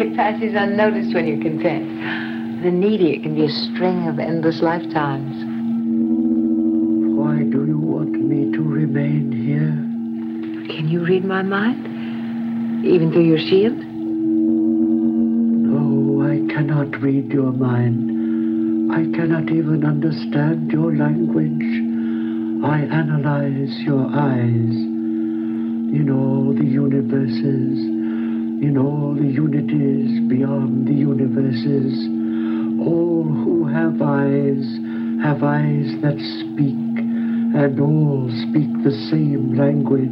It 0.00 0.16
passes 0.16 0.54
unnoticed 0.56 1.14
when 1.14 1.28
you're 1.28 1.40
content. 1.40 2.62
The 2.64 2.72
needy, 2.72 3.12
it 3.14 3.22
can 3.22 3.36
be 3.36 3.44
a 3.44 3.48
string 3.48 4.08
of 4.08 4.18
endless 4.18 4.62
lifetimes. 4.62 5.36
Why 7.16 7.44
do 7.44 7.64
you 7.64 7.78
want 7.78 8.10
me 8.10 8.50
to 8.50 8.62
remain 8.62 9.30
here? 9.30 9.76
Can 10.74 10.88
you 10.88 11.04
read 11.04 11.24
my 11.24 11.42
mind? 11.42 12.84
Even 12.84 13.12
through 13.12 13.26
your 13.26 13.38
shield? 13.38 13.78
No, 15.68 16.22
I 16.26 16.38
cannot 16.52 17.00
read 17.00 17.30
your 17.32 17.52
mind. 17.52 18.92
I 18.92 19.04
cannot 19.16 19.52
even 19.52 19.84
understand 19.84 20.72
your 20.72 20.92
language. 20.96 21.62
I 22.64 22.80
analyze 22.92 23.78
your 23.82 24.08
eyes 24.12 24.95
in 25.96 26.10
all 26.10 26.54
the 26.54 26.64
universes 26.64 27.96
in 28.62 28.78
all 28.78 29.14
the 29.14 29.26
unities 29.26 30.18
beyond 30.28 30.88
the 30.88 30.94
universes. 30.94 31.92
All 32.80 33.24
who 33.24 33.66
have 33.66 34.00
eyes 34.00 34.64
have 35.22 35.42
eyes 35.42 35.92
that 36.00 36.16
speak, 36.40 36.76
and 37.52 37.80
all 37.80 38.28
speak 38.48 38.70
the 38.82 38.96
same 39.10 39.56
language. 39.56 40.08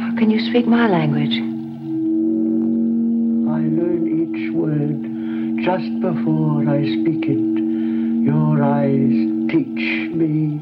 How 0.00 0.16
can 0.18 0.30
you 0.30 0.40
speak 0.50 0.66
my 0.66 0.86
language? 0.88 1.32
I 3.48 3.60
learn 3.72 4.04
each 4.04 4.52
word 4.52 5.00
just 5.64 5.90
before 6.00 6.68
I 6.68 6.84
speak 7.00 7.24
it. 7.24 7.40
Your 8.24 8.62
eyes 8.62 9.16
teach 9.48 10.12
me. 10.12 10.60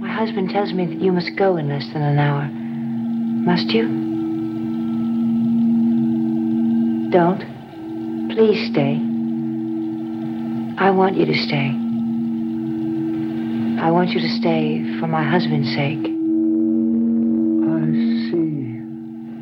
My 0.00 0.12
husband 0.12 0.50
tells 0.50 0.72
me 0.72 0.86
that 0.86 1.00
you 1.00 1.12
must 1.12 1.30
go 1.36 1.56
in 1.56 1.68
less 1.68 1.86
than 1.92 2.02
an 2.02 2.18
hour. 2.18 2.59
Must 3.46 3.70
you? 3.70 3.88
Don't. 7.10 7.40
Please 8.30 8.70
stay. 8.70 9.00
I 10.78 10.90
want 10.90 11.16
you 11.16 11.26
to 11.26 11.34
stay. 11.34 11.74
I 13.82 13.90
want 13.90 14.10
you 14.10 14.20
to 14.20 14.28
stay 14.28 14.84
for 15.00 15.06
my 15.06 15.22
husband's 15.22 15.68
sake. 15.74 16.04
I 17.66 17.90
see. 18.30 18.76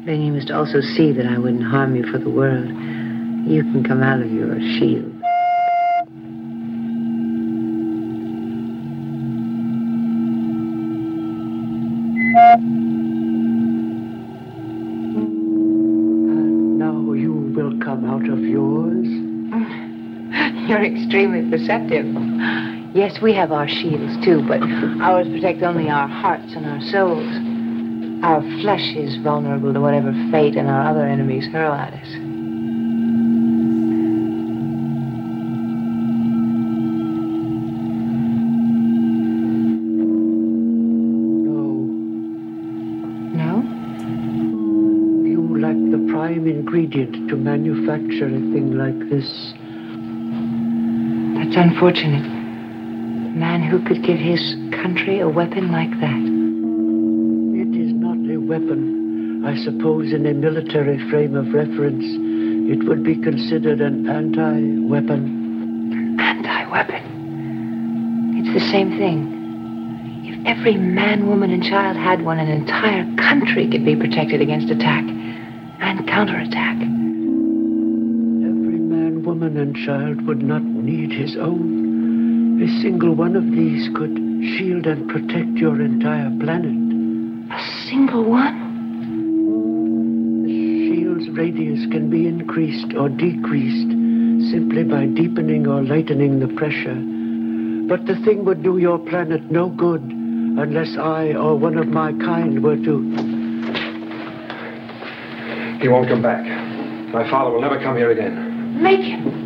Then 0.07 0.23
you 0.23 0.33
must 0.33 0.51
also 0.51 0.81
see 0.81 1.13
that 1.13 1.27
I 1.27 1.37
wouldn't 1.39 1.65
harm 1.65 1.97
you 1.97 2.05
for 2.11 2.19
the 2.19 2.31
world. 2.31 2.69
You 3.47 3.65
can 3.65 3.85
come 3.85 4.03
out 4.03 4.21
of 4.21 4.31
your 4.31 4.61
shield. 4.61 5.18
Yes, 22.95 23.21
we 23.21 23.35
have 23.35 23.53
our 23.53 23.69
shields 23.69 24.25
too, 24.25 24.43
but 24.49 24.63
ours 25.03 25.29
protect 25.29 25.63
only 25.63 25.91
our 25.91 26.09
hearts 26.09 26.55
and 26.55 26.65
our 26.65 26.81
souls. 26.91 27.29
Our 28.25 28.41
flesh 28.63 28.95
is 28.97 29.23
vulnerable 29.23 29.75
to 29.75 29.81
whatever 29.81 30.13
fate 30.33 30.57
and 30.57 30.67
our 30.67 30.89
other 30.89 31.07
enemies 31.07 31.47
hurl 31.53 31.75
at 31.75 31.93
us. 31.93 32.09
No. 41.45 41.63
No? 43.37 43.63
You 45.29 45.61
lack 45.61 45.77
the 45.93 46.11
prime 46.11 46.47
ingredient 46.47 47.29
to 47.29 47.37
manufacture 47.37 48.27
a 48.27 48.31
thing 48.31 48.79
like 48.79 49.11
this. 49.11 49.53
It's 51.49 51.57
unfortunate. 51.57 52.27
A 52.27 53.33
man 53.33 53.63
who 53.63 53.81
could 53.83 54.03
give 54.03 54.19
his 54.19 54.55
country 54.71 55.21
a 55.21 55.29
weapon 55.31 55.73
like 55.73 55.89
that. 55.99 56.21
It 57.57 57.75
is 57.75 57.95
not 57.95 58.19
a 58.31 58.37
weapon. 58.37 59.43
I 59.47 59.57
suppose 59.57 60.13
in 60.13 60.27
a 60.27 60.35
military 60.35 60.99
frame 61.09 61.35
of 61.35 61.55
reference, 61.55 62.05
it 62.71 62.85
would 62.87 63.03
be 63.03 63.17
considered 63.17 63.81
an 63.81 64.07
anti-weapon. 64.07 66.21
Anti-weapon. 66.21 68.35
It's 68.37 68.53
the 68.53 68.61
same 68.71 68.91
thing. 68.99 69.33
If 70.27 70.45
every 70.45 70.77
man, 70.77 71.29
woman, 71.29 71.51
and 71.51 71.65
child 71.65 71.97
had 71.97 72.27
one, 72.27 72.39
an 72.39 72.49
entire 72.49 73.07
country 73.17 73.67
could 73.71 73.87
be 73.87 73.97
protected 73.97 74.43
against 74.43 74.69
attack 74.69 75.03
and 75.81 76.07
counterattack 76.07 76.77
Every 76.77 76.91
man, 78.85 79.23
woman 79.25 79.57
and 79.57 79.75
child 79.75 80.27
would 80.27 80.43
not 80.43 80.61
need 80.89 81.13
his 81.13 81.37
own. 81.37 82.63
A 82.63 82.69
single 82.81 83.15
one 83.15 83.37
of 83.37 83.45
these 83.45 83.89
could 83.95 84.17
shield 84.57 84.87
and 84.87 85.09
protect 85.09 85.59
your 85.59 85.81
entire 85.81 86.31
planet. 86.41 86.73
A 87.53 87.61
single 87.89 88.25
one? 88.25 88.57
The 90.45 90.89
shield's 90.89 91.29
radius 91.37 91.85
can 91.93 92.09
be 92.09 92.27
increased 92.27 92.95
or 92.95 93.09
decreased 93.11 93.93
simply 94.51 94.85
by 94.85 95.07
deepening 95.07 95.67
or 95.67 95.83
lightening 95.83 96.41
the 96.41 96.49
pressure. 96.57 96.97
But 97.89 98.07
the 98.07 98.17
thing 98.25 98.45
would 98.47 98.63
do 98.63 98.79
your 98.79 98.99
planet 98.99 99.51
no 99.51 99.69
good 99.69 100.01
unless 100.01 100.97
I 100.97 101.35
or 101.35 101.57
one 101.57 101.77
of 101.77 101.89
my 101.89 102.13
kind 102.13 102.63
were 102.63 102.77
to 102.77 102.95
He 105.81 105.89
won't 105.89 106.09
come 106.09 106.23
back. 106.23 106.45
My 107.13 107.29
father 107.31 107.51
will 107.51 107.61
never 107.61 107.79
come 107.79 107.97
here 107.97 108.11
again. 108.11 108.83
Make 108.83 109.01
him. 109.01 109.38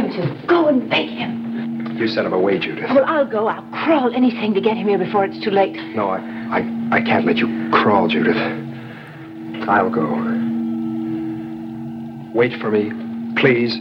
Beg 0.00 0.12
him 0.12 0.38
to. 0.38 0.46
Go 0.46 0.68
and 0.68 0.88
beg 0.88 1.08
him. 1.08 1.96
You 1.98 2.08
sent 2.08 2.26
him 2.26 2.32
away, 2.32 2.58
Judith. 2.58 2.84
Well, 2.90 3.04
I'll 3.04 3.26
go. 3.26 3.48
I'll 3.48 3.62
crawl 3.84 4.14
anything 4.14 4.54
to 4.54 4.60
get 4.60 4.76
him 4.76 4.88
here 4.88 4.98
before 4.98 5.24
it's 5.24 5.42
too 5.44 5.50
late. 5.50 5.74
No, 5.94 6.08
I, 6.08 6.18
I, 6.50 6.96
I 6.96 7.00
can't 7.02 7.26
let 7.26 7.36
you 7.36 7.70
crawl, 7.70 8.08
Judith. 8.08 8.36
I'll 9.68 9.90
go. 9.90 10.06
Wait 12.34 12.58
for 12.60 12.70
me, 12.70 12.90
please. 13.36 13.76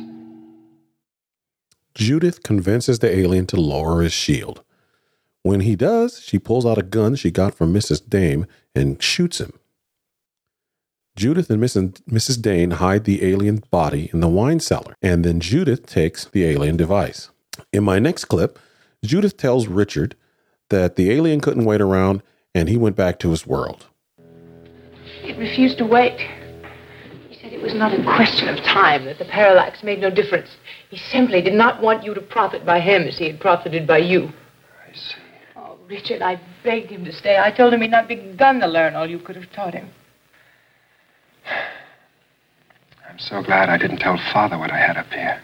Judith 1.95 2.43
convinces 2.43 2.99
the 2.99 3.15
alien 3.15 3.45
to 3.47 3.59
lower 3.59 4.01
his 4.01 4.13
shield. 4.13 4.63
When 5.43 5.61
he 5.61 5.75
does, 5.75 6.19
she 6.21 6.39
pulls 6.39 6.65
out 6.65 6.77
a 6.77 6.83
gun 6.83 7.15
she 7.15 7.31
got 7.31 7.55
from 7.55 7.73
Mrs. 7.73 8.07
Dame 8.07 8.45
and 8.75 9.01
shoots 9.01 9.39
him. 9.39 9.58
Judith 11.19 11.49
and 11.49 11.61
Mrs. 11.61 12.41
Dame 12.41 12.71
hide 12.71 13.03
the 13.03 13.25
alien 13.25 13.61
body 13.69 14.09
in 14.13 14.21
the 14.21 14.29
wine 14.29 14.61
cellar, 14.61 14.95
and 15.01 15.25
then 15.25 15.41
Judith 15.41 15.85
takes 15.85 16.23
the 16.23 16.45
alien 16.45 16.77
device. 16.77 17.29
In 17.73 17.83
my 17.83 17.99
next 17.99 18.25
clip, 18.25 18.57
Judith 19.03 19.35
tells 19.35 19.67
Richard 19.67 20.15
that 20.69 20.95
the 20.95 21.11
alien 21.11 21.41
couldn't 21.41 21.65
wait 21.65 21.81
around 21.81 22.23
and 22.55 22.69
he 22.69 22.77
went 22.77 22.95
back 22.95 23.19
to 23.19 23.31
his 23.31 23.45
world. 23.45 23.87
He 25.21 25.33
refused 25.33 25.77
to 25.79 25.85
wait. 25.85 26.21
He 27.27 27.35
said 27.35 27.51
it 27.51 27.61
was 27.61 27.73
not 27.73 27.91
a 27.93 28.01
question 28.01 28.47
of 28.47 28.55
time, 28.63 29.03
that 29.03 29.19
the 29.19 29.25
parallax 29.25 29.83
made 29.83 29.99
no 29.99 30.09
difference. 30.09 30.47
He 30.89 30.95
simply 30.95 31.41
did 31.41 31.53
not 31.53 31.81
want 31.81 32.05
you 32.05 32.13
to 32.13 32.21
profit 32.21 32.65
by 32.65 32.79
him 32.79 33.01
as 33.01 33.17
he 33.17 33.27
had 33.27 33.41
profited 33.41 33.85
by 33.85 33.97
you. 33.97 34.31
I 34.87 34.95
see. 34.95 35.15
Oh, 35.57 35.77
Richard, 35.85 36.21
I 36.21 36.39
begged 36.63 36.89
him 36.89 37.03
to 37.03 37.11
stay. 37.11 37.37
I 37.37 37.51
told 37.51 37.73
him 37.73 37.81
he'd 37.81 37.91
not 37.91 38.07
begun 38.07 38.61
to 38.61 38.67
learn 38.67 38.95
all 38.95 39.05
you 39.05 39.19
could 39.19 39.35
have 39.35 39.51
taught 39.51 39.73
him. 39.73 39.89
I'm 43.09 43.19
so 43.19 43.41
glad 43.41 43.69
I 43.69 43.77
didn't 43.77 43.97
tell 43.97 44.17
Father 44.31 44.57
what 44.57 44.71
I 44.71 44.77
had 44.77 44.97
up 44.97 45.11
here. 45.11 45.41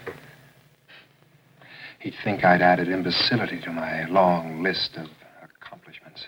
He'd 2.00 2.16
think 2.24 2.46
I'd 2.46 2.62
added 2.62 2.88
imbecility 2.88 3.60
to 3.62 3.72
my 3.72 4.06
long 4.06 4.62
list 4.62 4.96
of 4.96 5.08
accomplishments. 5.44 6.28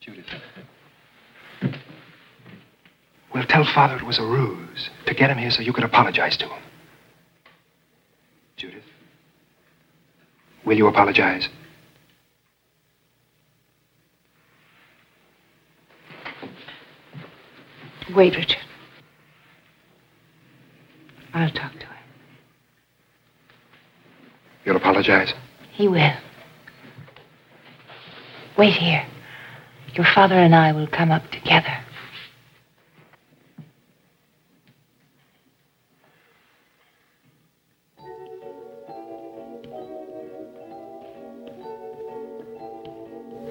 Judith. 0.00 0.26
We'll 3.34 3.44
tell 3.44 3.64
Father 3.64 3.96
it 3.96 4.06
was 4.06 4.18
a 4.18 4.24
ruse 4.24 4.90
to 5.06 5.14
get 5.14 5.30
him 5.30 5.38
here 5.38 5.50
so 5.50 5.62
you 5.62 5.72
could 5.72 5.84
apologize 5.84 6.36
to 6.38 6.46
him. 6.46 6.62
Judith, 8.56 8.84
will 10.64 10.76
you 10.76 10.86
apologize? 10.86 11.48
Wait, 18.14 18.34
Richard. 18.34 18.56
I'll 21.32 21.50
talk 21.50 21.72
to 21.72 21.78
him. 21.78 21.86
You'll 24.64 24.76
apologize? 24.76 25.32
He 25.72 25.86
will. 25.86 26.12
Wait 28.58 28.74
here. 28.74 29.06
Your 29.94 30.06
father 30.14 30.34
and 30.34 30.54
I 30.54 30.72
will 30.72 30.88
come 30.88 31.10
up 31.10 31.22
together. 31.30 31.76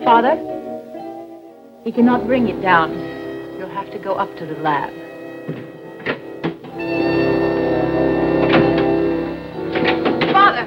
Father, 0.04 0.36
he 1.84 1.92
cannot 1.92 2.26
bring 2.26 2.50
it 2.50 2.62
down. 2.62 3.09
You'll 3.60 3.68
have 3.72 3.92
to 3.92 4.00
go 4.00 4.14
up 4.14 4.34
to 4.38 4.46
the 4.46 4.54
lab. 4.54 4.94
Father! 10.32 10.66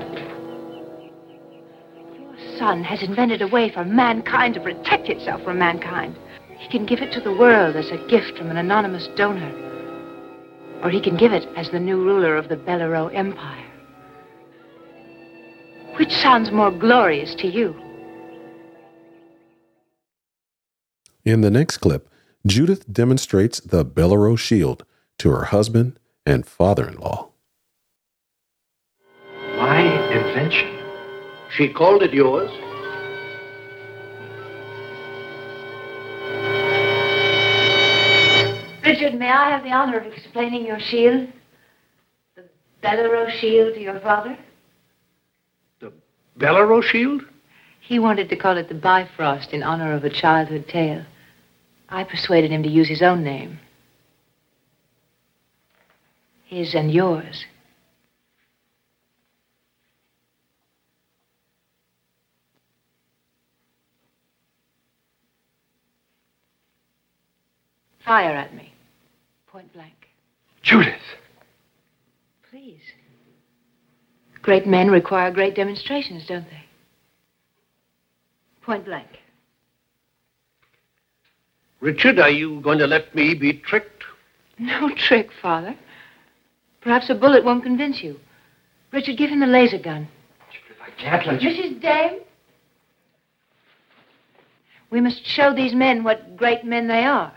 Your 1.96 2.58
son 2.58 2.84
has 2.84 3.02
invented 3.02 3.40
a 3.40 3.48
way 3.48 3.70
for 3.70 3.86
mankind 3.86 4.52
to 4.54 4.60
protect 4.60 5.08
itself 5.08 5.42
from 5.42 5.58
mankind. 5.58 6.18
He 6.58 6.68
can 6.68 6.84
give 6.84 7.00
it 7.00 7.10
to 7.12 7.20
the 7.22 7.32
world 7.32 7.76
as 7.76 7.90
a 7.90 8.06
gift 8.08 8.36
from 8.36 8.50
an 8.50 8.58
anonymous 8.58 9.08
donor. 9.16 9.50
Or 10.82 10.90
he 10.90 11.00
can 11.00 11.16
give 11.16 11.32
it 11.32 11.48
as 11.56 11.70
the 11.70 11.80
new 11.80 11.96
ruler 11.96 12.36
of 12.36 12.50
the 12.50 12.56
Bellero 12.56 13.06
Empire. 13.14 13.70
Which 15.96 16.12
sounds 16.12 16.50
more 16.50 16.70
glorious 16.70 17.34
to 17.36 17.46
you? 17.46 17.74
In 21.24 21.40
the 21.40 21.50
next 21.50 21.78
clip, 21.78 22.11
Judith 22.46 22.92
demonstrates 22.92 23.60
the 23.60 23.84
Bellero 23.84 24.36
shield 24.36 24.84
to 25.18 25.30
her 25.30 25.44
husband 25.44 25.98
and 26.26 26.44
father 26.44 26.88
in 26.88 26.96
law. 26.96 27.30
My 29.56 29.82
invention. 30.12 30.78
She 31.56 31.72
called 31.72 32.02
it 32.02 32.12
yours. 32.12 32.50
Richard, 38.84 39.18
may 39.18 39.30
I 39.30 39.50
have 39.50 39.62
the 39.62 39.70
honor 39.70 39.98
of 39.98 40.06
explaining 40.06 40.66
your 40.66 40.80
shield? 40.80 41.28
The 42.34 42.44
Bellero 42.82 43.30
shield 43.40 43.74
to 43.74 43.80
your 43.80 44.00
father? 44.00 44.36
Bellero 46.38 46.82
shield? 46.82 47.22
He 47.80 48.00
wanted 48.00 48.28
to 48.30 48.36
call 48.36 48.56
it 48.56 48.68
the 48.68 48.74
Bifrost 48.74 49.52
in 49.52 49.62
honor 49.62 49.92
of 49.94 50.02
a 50.02 50.10
childhood 50.10 50.66
tale. 50.68 51.04
I 51.92 52.04
persuaded 52.04 52.50
him 52.50 52.62
to 52.62 52.70
use 52.70 52.88
his 52.88 53.02
own 53.02 53.22
name. 53.22 53.60
His 56.46 56.74
and 56.74 56.90
yours. 56.90 57.44
Fire 68.02 68.30
at 68.30 68.54
me. 68.54 68.72
Point 69.46 69.70
blank. 69.74 70.08
Judith! 70.62 70.94
Please. 72.50 72.80
Great 74.40 74.66
men 74.66 74.90
require 74.90 75.30
great 75.30 75.54
demonstrations, 75.54 76.26
don't 76.26 76.46
they? 76.46 76.64
Point 78.62 78.86
blank. 78.86 79.21
Richard, 81.82 82.20
are 82.20 82.30
you 82.30 82.60
going 82.60 82.78
to 82.78 82.86
let 82.86 83.12
me 83.12 83.34
be 83.34 83.54
tricked? 83.54 84.04
No 84.56 84.88
trick, 84.96 85.30
Father. 85.42 85.74
Perhaps 86.80 87.10
a 87.10 87.14
bullet 87.14 87.44
won't 87.44 87.64
convince 87.64 88.02
you. 88.04 88.20
Richard, 88.92 89.16
give 89.16 89.30
him 89.30 89.40
the 89.40 89.46
laser 89.46 89.78
gun. 89.78 90.06
I 90.80 90.90
can't 90.90 91.26
let 91.26 91.42
you. 91.42 91.50
Mrs. 91.50 91.82
Dame? 91.82 92.20
We 94.90 95.00
must 95.00 95.26
show 95.26 95.52
these 95.52 95.74
men 95.74 96.04
what 96.04 96.36
great 96.36 96.64
men 96.64 96.86
they 96.86 97.04
are. 97.04 97.32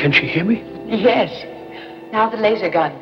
Can 0.00 0.12
she 0.12 0.26
hear 0.26 0.44
me? 0.44 0.64
Yes. 0.86 1.44
Now 2.10 2.30
the 2.30 2.38
laser 2.38 2.70
gun. 2.70 2.98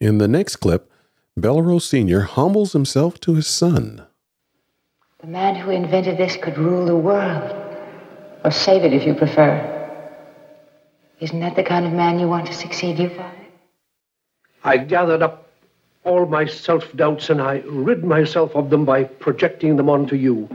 In 0.00 0.16
the 0.16 0.26
next 0.26 0.56
clip, 0.56 0.90
Bellero 1.38 1.78
Sr. 1.82 2.22
humbles 2.22 2.72
himself 2.72 3.20
to 3.20 3.34
his 3.34 3.46
son. 3.46 4.06
The 5.18 5.26
man 5.26 5.54
who 5.54 5.70
invented 5.70 6.16
this 6.16 6.38
could 6.38 6.56
rule 6.56 6.86
the 6.86 6.96
world. 6.96 7.54
Or 8.42 8.50
save 8.50 8.84
it 8.84 8.94
if 8.94 9.06
you 9.06 9.14
prefer. 9.14 9.52
Isn't 11.20 11.40
that 11.40 11.54
the 11.54 11.62
kind 11.62 11.84
of 11.84 11.92
man 11.92 12.18
you 12.18 12.26
want 12.26 12.46
to 12.46 12.54
succeed 12.54 12.98
you, 12.98 13.10
Father? 13.10 13.46
I 14.64 14.78
gathered 14.78 15.20
up 15.20 15.50
all 16.04 16.24
my 16.24 16.46
self 16.46 16.90
doubts 16.96 17.28
and 17.28 17.42
I 17.42 17.62
rid 17.66 18.02
myself 18.02 18.56
of 18.56 18.70
them 18.70 18.86
by 18.86 19.04
projecting 19.04 19.76
them 19.76 19.90
onto 19.90 20.16
you. 20.16 20.48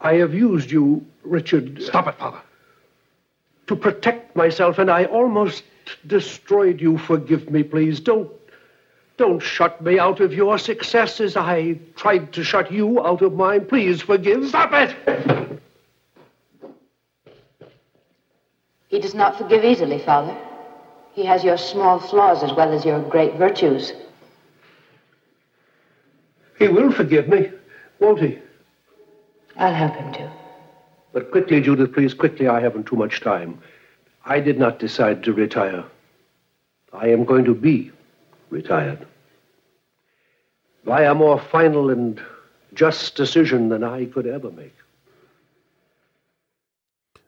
I 0.00 0.14
have 0.14 0.34
used 0.34 0.70
you, 0.70 1.04
Richard. 1.22 1.82
Stop 1.82 2.08
it, 2.08 2.18
Father. 2.18 2.40
To 3.66 3.76
protect 3.76 4.34
myself, 4.36 4.78
and 4.78 4.90
I 4.90 5.04
almost 5.04 5.64
destroyed 6.06 6.80
you. 6.80 6.98
Forgive 6.98 7.50
me, 7.50 7.62
please. 7.62 8.00
Don't. 8.00 8.30
Don't 9.16 9.40
shut 9.40 9.82
me 9.82 9.98
out 9.98 10.20
of 10.20 10.32
your 10.32 10.58
success 10.58 11.20
as 11.20 11.36
I 11.36 11.80
tried 11.96 12.32
to 12.34 12.44
shut 12.44 12.70
you 12.70 13.04
out 13.04 13.20
of 13.20 13.34
mine. 13.34 13.66
Please 13.66 14.00
forgive. 14.00 14.46
Stop 14.48 14.70
it! 14.72 15.60
He 18.86 19.00
does 19.00 19.14
not 19.14 19.36
forgive 19.36 19.64
easily, 19.64 19.98
Father. 19.98 20.36
He 21.12 21.24
has 21.24 21.42
your 21.42 21.58
small 21.58 21.98
flaws 21.98 22.44
as 22.44 22.52
well 22.52 22.72
as 22.72 22.84
your 22.84 23.02
great 23.02 23.34
virtues. 23.34 23.92
He 26.58 26.68
will 26.68 26.92
forgive 26.92 27.28
me, 27.28 27.50
won't 27.98 28.20
he? 28.20 28.38
I'll 29.58 29.74
help 29.74 29.94
him 29.96 30.12
to. 30.14 30.32
But 31.12 31.30
quickly, 31.30 31.60
Judith, 31.60 31.92
please, 31.92 32.14
quickly. 32.14 32.46
I 32.48 32.60
haven't 32.60 32.86
too 32.86 32.96
much 32.96 33.20
time. 33.20 33.60
I 34.24 34.40
did 34.40 34.58
not 34.58 34.78
decide 34.78 35.24
to 35.24 35.32
retire. 35.32 35.84
I 36.92 37.08
am 37.08 37.24
going 37.24 37.44
to 37.44 37.54
be 37.54 37.90
retired. 38.50 39.06
By 40.84 41.02
a 41.04 41.14
more 41.14 41.40
final 41.40 41.90
and 41.90 42.20
just 42.74 43.16
decision 43.16 43.68
than 43.68 43.82
I 43.82 44.06
could 44.06 44.26
ever 44.26 44.50
make. 44.50 44.74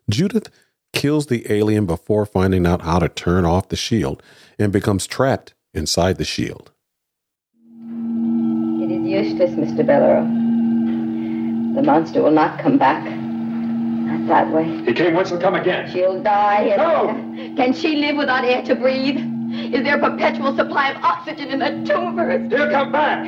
Judith 0.09 0.51
kills 0.93 1.27
the 1.27 1.51
alien 1.53 1.87
before 1.87 2.27
finding 2.27 2.67
out 2.67 2.83
how 2.83 2.99
to 2.99 3.09
turn 3.09 3.45
off 3.45 3.69
the 3.69 3.77
shield 3.77 4.23
and 4.59 4.73
becomes 4.73 5.07
trapped 5.07 5.55
inside 5.75 6.17
the 6.17 6.25
shield. 6.25 6.71
It 8.83 8.91
is 8.91 9.07
useless, 9.07 9.51
Mr. 9.53 9.85
Bellero. 9.85 10.40
The 11.75 11.83
monster 11.83 12.23
will 12.23 12.31
not 12.33 12.59
come 12.59 12.79
back. 12.79 13.05
Not 13.05 14.27
that 14.29 14.53
way. 14.53 14.65
He 14.85 14.93
came 14.93 15.15
once 15.15 15.31
and 15.31 15.41
come 15.41 15.55
again. 15.55 15.91
She'll 15.91 16.21
die. 16.23 16.63
and- 16.63 16.77
No! 16.77 17.55
Can 17.57 17.73
she 17.73 17.97
live 17.97 18.17
without 18.17 18.45
air 18.45 18.63
to 18.63 18.75
breathe? 18.75 19.19
Is 19.75 19.83
there 19.85 19.97
a 19.97 20.11
perpetual 20.11 20.57
supply 20.57 20.91
of 20.91 21.03
oxygen 21.03 21.49
in 21.49 21.59
that 21.61 21.87
tomb 21.87 22.09
of 22.09 22.17
hers? 22.17 22.51
He'll 22.51 22.71
come 22.71 22.93
back. 22.93 23.25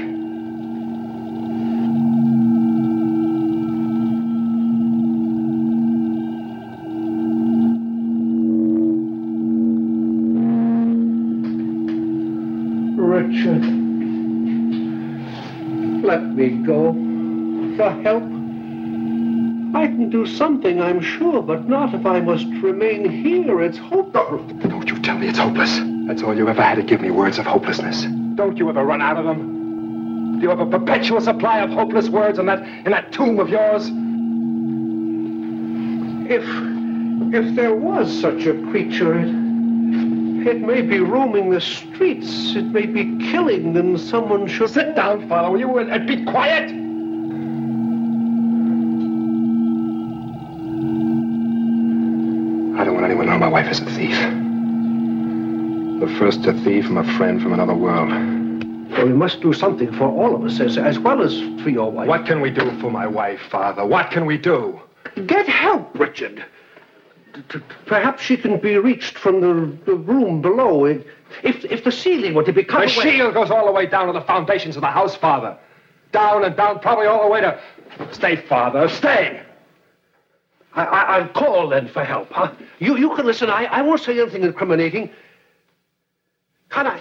Richard, 12.96 13.62
let 16.04 16.22
me 16.34 16.48
go. 16.64 17.11
For 17.76 17.90
help. 18.02 18.22
I 19.74 19.86
can 19.86 20.10
do 20.10 20.26
something, 20.26 20.80
I'm 20.80 21.00
sure, 21.00 21.40
but 21.42 21.68
not 21.68 21.94
if 21.94 22.04
I 22.04 22.20
must 22.20 22.46
remain 22.46 23.10
here. 23.10 23.62
It's 23.62 23.78
hopeless. 23.78 24.42
Don't 24.62 24.88
you 24.88 24.98
tell 25.00 25.16
me 25.16 25.28
it's 25.28 25.38
hopeless. 25.38 25.80
That's 26.06 26.22
all 26.22 26.36
you 26.36 26.46
ever 26.48 26.62
had 26.62 26.74
to 26.74 26.82
give 26.82 27.00
me 27.00 27.10
words 27.10 27.38
of 27.38 27.46
hopelessness. 27.46 28.02
Don't 28.34 28.58
you 28.58 28.68
ever 28.68 28.84
run 28.84 29.00
out 29.00 29.16
of 29.16 29.24
them? 29.24 30.38
Do 30.38 30.42
you 30.42 30.50
have 30.50 30.60
a 30.60 30.66
perpetual 30.66 31.22
supply 31.22 31.60
of 31.60 31.70
hopeless 31.70 32.10
words 32.10 32.38
in 32.38 32.46
that 32.46 32.62
in 32.62 32.90
that 32.90 33.12
tomb 33.12 33.38
of 33.38 33.48
yours? 33.48 33.88
If 36.30 36.44
if 37.34 37.54
there 37.56 37.74
was 37.74 38.20
such 38.20 38.44
a 38.44 38.52
creature, 38.70 39.18
it 39.18 39.28
it 40.46 40.60
may 40.60 40.82
be 40.82 40.98
roaming 40.98 41.50
the 41.50 41.60
streets. 41.60 42.54
It 42.56 42.66
may 42.66 42.84
be 42.84 43.16
killing, 43.30 43.76
and 43.76 43.98
someone 43.98 44.48
should 44.48 44.70
sit 44.70 44.96
down, 44.96 45.28
Father, 45.28 45.56
you, 45.56 45.78
and, 45.78 45.90
and 45.90 46.06
be 46.06 46.24
quiet. 46.24 46.81
Wife 53.52 53.70
is 53.70 53.80
a 53.80 53.84
thief. 53.84 54.16
The 56.00 56.16
first 56.18 56.46
a 56.46 56.54
thief 56.64 56.86
from 56.86 56.96
a 56.96 57.16
friend 57.18 57.40
from 57.40 57.52
another 57.52 57.74
world. 57.74 58.08
Well, 58.90 59.06
we 59.06 59.12
must 59.12 59.42
do 59.42 59.52
something 59.52 59.92
for 59.92 60.04
all 60.04 60.34
of 60.34 60.42
us, 60.42 60.58
as, 60.58 60.78
as 60.78 60.98
well 60.98 61.20
as 61.20 61.38
for 61.62 61.68
your 61.68 61.92
wife. 61.92 62.08
What 62.08 62.24
can 62.24 62.40
we 62.40 62.48
do 62.50 62.70
for 62.80 62.90
my 62.90 63.06
wife, 63.06 63.40
Father? 63.50 63.84
What 63.84 64.10
can 64.10 64.24
we 64.24 64.38
do? 64.38 64.80
Get 65.26 65.46
help, 65.46 65.98
Richard. 65.98 66.44
Perhaps 67.84 68.22
she 68.22 68.38
can 68.38 68.58
be 68.58 68.76
reached 68.76 69.18
from 69.18 69.42
the, 69.42 69.76
the 69.84 69.94
room 69.96 70.40
below. 70.40 70.86
If, 70.86 71.04
if 71.42 71.84
the 71.84 71.92
ceiling 71.92 72.32
were 72.32 72.44
to 72.44 72.52
be 72.54 72.64
cut 72.64 72.88
The 72.88 72.94
away... 72.94 73.16
shield 73.16 73.34
goes 73.34 73.50
all 73.50 73.66
the 73.66 73.72
way 73.72 73.84
down 73.86 74.06
to 74.06 74.14
the 74.14 74.22
foundations 74.22 74.76
of 74.76 74.80
the 74.80 74.88
house, 74.90 75.14
Father. 75.14 75.58
Down 76.10 76.44
and 76.44 76.56
down, 76.56 76.80
probably 76.80 77.06
all 77.06 77.22
the 77.22 77.28
way 77.30 77.42
to. 77.42 77.60
Stay, 78.12 78.36
Father, 78.36 78.88
stay. 78.88 79.42
I, 80.74 80.84
I, 80.84 81.18
I'll 81.18 81.28
call 81.28 81.68
then 81.68 81.88
for 81.88 82.04
help, 82.04 82.32
huh? 82.32 82.52
You, 82.78 82.96
you 82.96 83.14
can 83.14 83.26
listen. 83.26 83.50
I, 83.50 83.64
I 83.64 83.82
won't 83.82 84.00
say 84.00 84.18
anything 84.18 84.42
incriminating. 84.42 85.10
Can 86.70 86.86
I? 86.86 87.00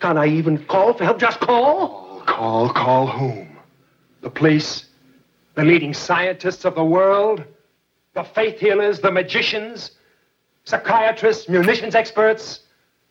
Can, 0.00 0.16
I 0.16 0.26
even 0.26 0.64
call 0.66 0.94
for 0.94 1.04
help? 1.04 1.18
Just 1.18 1.40
call? 1.40 2.22
Call, 2.26 2.70
call 2.70 3.06
whom? 3.06 3.56
The 4.20 4.30
police? 4.30 4.86
The 5.54 5.64
leading 5.64 5.92
scientists 5.92 6.64
of 6.64 6.76
the 6.76 6.84
world? 6.84 7.44
The 8.14 8.22
faith 8.22 8.60
healers? 8.60 9.00
The 9.00 9.10
magicians? 9.10 9.92
Psychiatrists? 10.64 11.48
Munitions 11.48 11.94
experts? 11.94 12.60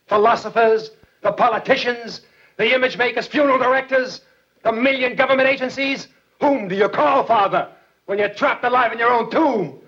Philosophers? 0.07 0.91
The 1.21 1.33
politicians? 1.33 2.21
The 2.57 2.73
image 2.73 2.97
makers? 2.97 3.27
Funeral 3.27 3.59
directors? 3.59 4.21
The 4.63 4.71
million 4.71 5.15
government 5.15 5.49
agencies? 5.49 6.07
Whom 6.39 6.67
do 6.67 6.75
you 6.75 6.89
call, 6.89 7.23
Father, 7.25 7.69
when 8.05 8.19
you're 8.19 8.29
trapped 8.29 8.63
alive 8.63 8.91
in 8.91 8.99
your 8.99 9.11
own 9.11 9.29
tomb? 9.29 9.79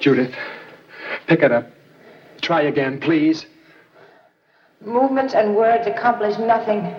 Judith, 0.00 0.34
pick 1.26 1.42
it 1.42 1.50
up. 1.50 1.70
Try 2.40 2.62
again, 2.62 3.00
please. 3.00 3.46
Movements 4.80 5.34
and 5.34 5.56
words 5.56 5.86
accomplish 5.86 6.38
nothing 6.38 6.94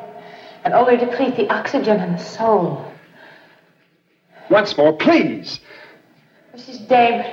and 0.66 0.74
only 0.74 0.98
deplete 0.98 1.38
the 1.38 1.50
oxygen 1.50 2.00
in 2.02 2.12
the 2.14 2.18
soul. 2.18 2.86
Once 4.50 4.76
more, 4.78 4.94
please. 4.94 5.60
Mrs. 6.56 6.88
Dame, 6.90 7.24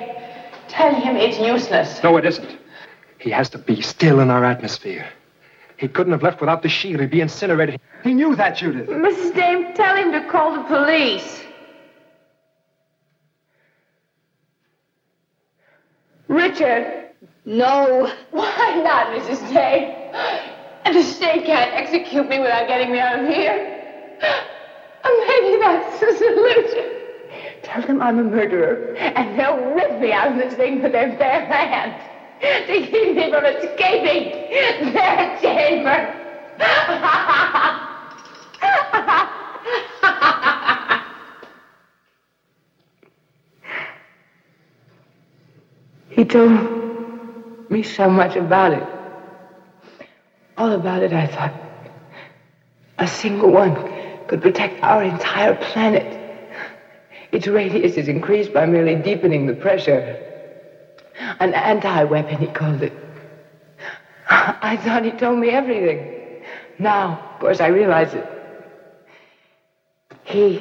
tell 0.69 0.95
him 0.95 1.17
it's 1.17 1.39
useless. 1.39 2.01
No, 2.03 2.17
it 2.17 2.25
isn't. 2.25 2.59
He 3.19 3.31
has 3.31 3.51
to 3.51 3.59
be 3.59 3.81
still 3.81 4.21
in 4.21 4.31
our 4.31 4.45
atmosphere. 4.45 5.09
He 5.77 5.89
couldn't 5.89 6.13
have 6.13 6.23
left 6.23 6.41
without 6.41 6.63
the 6.63 6.69
shield. 6.69 7.01
He'd 7.01 7.11
be 7.11 7.21
incinerated. 7.21 7.81
He 8.03 8.15
knew 8.15 8.35
that, 8.37 8.57
Judith. 8.57 8.89
Mrs. 8.89 9.35
Dame, 9.35 9.75
tell 9.75 9.97
him 9.97 10.13
to 10.13 10.27
call 10.31 10.55
the 10.55 10.63
police. 10.65 11.43
Richard. 16.29 17.11
No. 17.45 18.11
Why 18.31 18.81
not, 18.83 19.09
Mrs. 19.09 19.53
Dame? 19.53 19.93
The 20.93 21.03
state 21.03 21.45
can't 21.45 21.75
execute 21.75 22.29
me 22.29 22.39
without 22.39 22.69
getting 22.69 22.93
me 22.93 22.99
out 22.99 23.19
of 23.19 23.29
here. 23.29 23.73
Maybe 25.05 25.59
that's 25.61 26.01
the 26.01 26.17
solution. 26.17 26.93
Tell 27.63 27.83
them 27.83 28.01
I'm 28.01 28.19
a 28.19 28.25
murderer, 28.25 28.95
and 28.97 29.39
they'll 29.39 29.75
rip 29.75 30.01
me 30.01 30.13
out 30.13 30.33
of 30.33 30.39
this 30.39 30.55
thing 30.55 30.83
with 30.83 30.93
their 30.93 31.17
bare 31.19 31.45
hands 31.45 32.16
to 32.41 32.67
keep 32.67 33.17
me 33.17 33.31
from 33.31 33.45
escaping 33.47 34.93
their 34.93 35.39
chamber. 35.41 36.13
he 46.11 46.25
told 46.25 46.51
me 47.71 47.83
so 47.83 48.11
much 48.11 48.37
about 48.37 48.73
it. 48.73 48.87
All 50.59 50.73
about 50.73 51.03
it, 51.03 51.13
I 51.13 51.27
thought. 51.27 51.53
A 52.99 53.07
single 53.07 53.51
one 53.51 53.77
could 54.27 54.43
protect 54.43 54.83
our 54.83 55.03
entire 55.03 55.55
planet. 55.55 56.05
Its 57.33 57.47
radius 57.47 57.97
is 57.97 58.09
increased 58.09 58.53
by 58.53 58.67
merely 58.67 58.95
deepening 58.95 59.47
the 59.47 59.55
pressure. 59.55 60.03
An 61.19 61.55
anti-weapon, 61.55 62.39
he 62.39 62.47
called 62.49 62.83
it. 62.83 62.93
I 64.29 64.77
thought 64.77 65.05
he 65.05 65.13
told 65.13 65.39
me 65.39 65.51
everything. 65.51 66.07
Now, 66.79 67.19
of 67.35 67.41
course, 67.41 67.61
I 67.61 67.69
realize 67.69 68.15
it. 68.15 68.27
He 70.25 70.61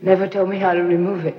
never 0.00 0.26
told 0.26 0.48
me 0.48 0.58
how 0.58 0.74
to 0.74 0.82
remove 0.82 1.26
it. 1.26 1.36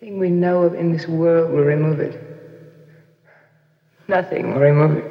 Nothing 0.00 0.18
we 0.18 0.30
know 0.30 0.62
of 0.62 0.74
in 0.74 0.92
this 0.92 1.06
world 1.06 1.50
will 1.50 1.64
remove 1.64 2.00
it. 2.00 2.18
Nothing 4.08 4.52
will 4.54 4.60
remove 4.60 4.96
it. 4.98 5.04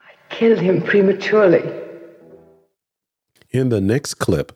I 0.00 0.34
killed 0.34 0.60
him 0.60 0.80
prematurely. 0.82 1.79
In 3.50 3.68
the 3.68 3.80
next 3.80 4.14
clip, 4.14 4.52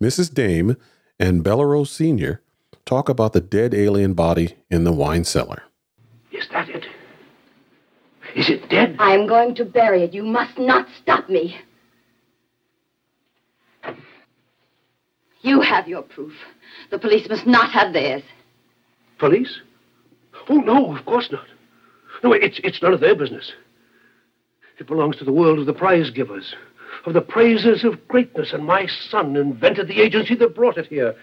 Mrs. 0.00 0.32
Dame 0.32 0.76
and 1.18 1.42
Bellero 1.42 1.86
Sr. 1.86 2.42
talk 2.84 3.08
about 3.08 3.32
the 3.32 3.40
dead 3.40 3.74
alien 3.74 4.14
body 4.14 4.54
in 4.70 4.84
the 4.84 4.92
wine 4.92 5.24
cellar. 5.24 5.64
Is 6.30 6.46
that 6.52 6.68
it? 6.68 6.86
Is 8.36 8.48
it 8.48 8.68
dead? 8.68 8.96
I'm 8.98 9.26
going 9.26 9.54
to 9.56 9.64
bury 9.64 10.02
it. 10.04 10.14
You 10.14 10.22
must 10.22 10.58
not 10.58 10.86
stop 11.02 11.28
me. 11.28 11.56
You 15.40 15.60
have 15.60 15.88
your 15.88 16.02
proof. 16.02 16.34
The 16.90 16.98
police 16.98 17.28
must 17.28 17.46
not 17.46 17.70
have 17.72 17.92
theirs. 17.92 18.22
Police? 19.18 19.60
Oh, 20.48 20.56
no, 20.56 20.94
of 20.94 21.04
course 21.04 21.30
not. 21.32 21.46
No, 22.22 22.32
it's, 22.32 22.60
it's 22.62 22.82
none 22.82 22.92
of 22.92 23.00
their 23.00 23.14
business. 23.16 23.52
It 24.78 24.86
belongs 24.86 25.16
to 25.16 25.24
the 25.24 25.32
world 25.32 25.58
of 25.58 25.66
the 25.66 25.72
prize 25.72 26.10
givers, 26.10 26.54
of 27.06 27.14
the 27.14 27.20
praises 27.20 27.84
of 27.84 28.06
greatness, 28.08 28.52
and 28.52 28.64
my 28.64 28.86
son 28.86 29.36
invented 29.36 29.88
the 29.88 30.00
agency 30.00 30.34
that 30.34 30.54
brought 30.54 30.76
it 30.76 30.86
here. 30.86 31.14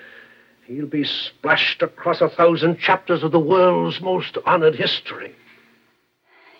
He'll 0.65 0.87
be 0.87 1.03
splashed 1.03 1.81
across 1.81 2.21
a 2.21 2.29
thousand 2.29 2.79
chapters 2.79 3.21
of 3.21 3.33
the 3.33 3.39
world's 3.39 3.99
most 3.99 4.37
honored 4.45 4.75
history. 4.75 5.35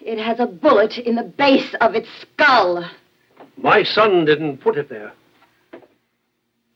It 0.01 0.19
has 0.19 0.41
a 0.41 0.45
bullet 0.45 0.97
in 0.97 1.15
the 1.15 1.23
base 1.23 1.73
of 1.79 1.95
its 1.95 2.09
skull. 2.21 2.83
My 3.55 3.83
son 3.83 4.25
didn't 4.25 4.57
put 4.57 4.77
it 4.77 4.89
there. 4.89 5.13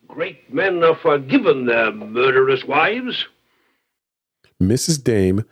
Great 0.07 0.51
men 0.53 0.81
are 0.83 0.95
forgiven 0.95 1.65
their 1.65 1.91
murderous 1.91 2.63
wives. 2.63 3.25
Mrs. 4.63 5.03
Dame 5.03 5.43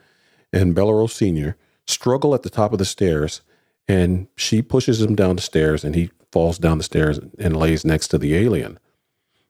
and 0.54 0.74
Bellero 0.74 1.10
Sr. 1.10 1.58
struggle 1.86 2.34
at 2.34 2.44
the 2.44 2.50
top 2.50 2.72
of 2.72 2.80
the 2.80 2.86
stairs, 2.86 3.42
and 3.86 4.28
she 4.38 4.62
pushes 4.62 5.02
him 5.02 5.14
down 5.14 5.36
the 5.36 5.42
stairs, 5.42 5.84
and 5.84 5.94
he 5.94 6.10
falls 6.36 6.58
down 6.58 6.78
the 6.78 6.84
stairs 6.84 7.18
and 7.40 7.56
lays 7.56 7.86
next 7.86 8.10
to 8.10 8.18
the 8.18 8.36
alien. 8.36 8.78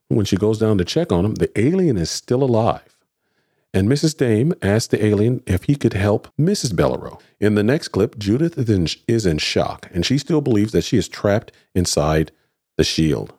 When 0.07 0.23
she 0.23 0.37
goes 0.37 0.59
down 0.59 0.77
to 0.77 0.85
check 0.85 1.11
on 1.11 1.25
him, 1.25 1.33
the 1.33 1.49
alien 1.59 1.97
is 1.97 2.11
still 2.11 2.43
alive. 2.43 2.95
And 3.73 3.89
Mrs. 3.89 4.15
Dame 4.15 4.53
asks 4.61 4.89
the 4.89 5.03
alien 5.03 5.41
if 5.47 5.63
he 5.63 5.75
could 5.75 5.93
help 5.93 6.27
Mrs. 6.39 6.73
Bellero. 6.73 7.19
In 7.39 7.55
the 7.55 7.63
next 7.63 7.87
clip, 7.87 8.19
Judith 8.19 8.55
is 8.59 8.97
is 9.07 9.25
in 9.25 9.39
shock, 9.39 9.89
and 9.95 10.05
she 10.05 10.19
still 10.19 10.41
believes 10.41 10.73
that 10.73 10.83
she 10.83 10.95
is 10.95 11.07
trapped 11.07 11.51
inside 11.73 12.31
the 12.77 12.83
shield. 12.83 13.33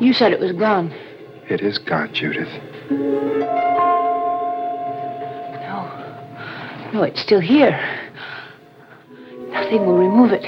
You 0.00 0.12
said 0.12 0.30
it 0.32 0.38
was 0.38 0.52
gone. 0.52 0.94
It 1.48 1.62
is 1.62 1.78
gone, 1.78 2.14
Judith. 2.14 2.52
No. 5.66 5.78
No, 6.92 7.02
it's 7.02 7.20
still 7.20 7.40
here. 7.40 7.76
Nothing 9.70 9.86
will 9.86 9.98
remove 9.98 10.32
it. 10.32 10.42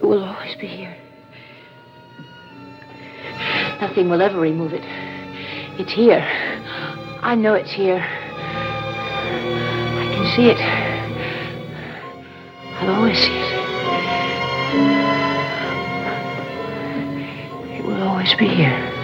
It 0.00 0.04
will 0.04 0.24
always 0.24 0.56
be 0.56 0.66
here. 0.66 0.96
Nothing 3.80 4.10
will 4.10 4.20
ever 4.20 4.40
remove 4.40 4.72
it. 4.72 4.82
It's 5.78 5.92
here. 5.92 6.18
I 7.22 7.36
know 7.36 7.54
it's 7.54 7.70
here. 7.70 8.04
I 9.94 10.10
can 10.12 10.26
see 10.34 10.48
it. 10.50 10.58
I'll 12.80 12.96
always 12.96 13.16
see 13.16 13.30
it. 13.30 13.54
It 17.78 17.84
will 17.84 18.02
always 18.02 18.34
be 18.34 18.48
here. 18.48 18.95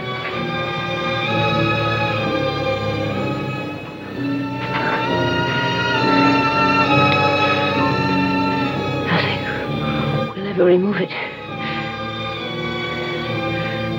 Nothing 10.62 10.82
will 10.82 10.92
remove 10.92 11.02
it. 11.02 11.10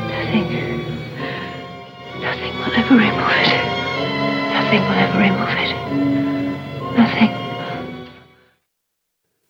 Nothing. 0.10 0.47
Nothing 2.21 2.54
will 2.58 2.73
ever 2.73 2.95
remove 2.95 3.32
it. 3.41 3.52
Nothing 4.54 4.82
will 4.82 4.99
ever 5.04 5.19
remove 5.19 5.56
it. 5.60 5.71
Nothing. 6.97 7.32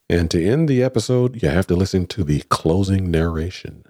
And 0.10 0.32
to 0.32 0.44
end 0.44 0.68
the 0.68 0.82
episode, 0.82 1.44
you 1.44 1.50
have 1.50 1.68
to 1.68 1.76
listen 1.76 2.08
to 2.08 2.24
the 2.24 2.42
closing 2.50 3.12
narration. 3.12 3.86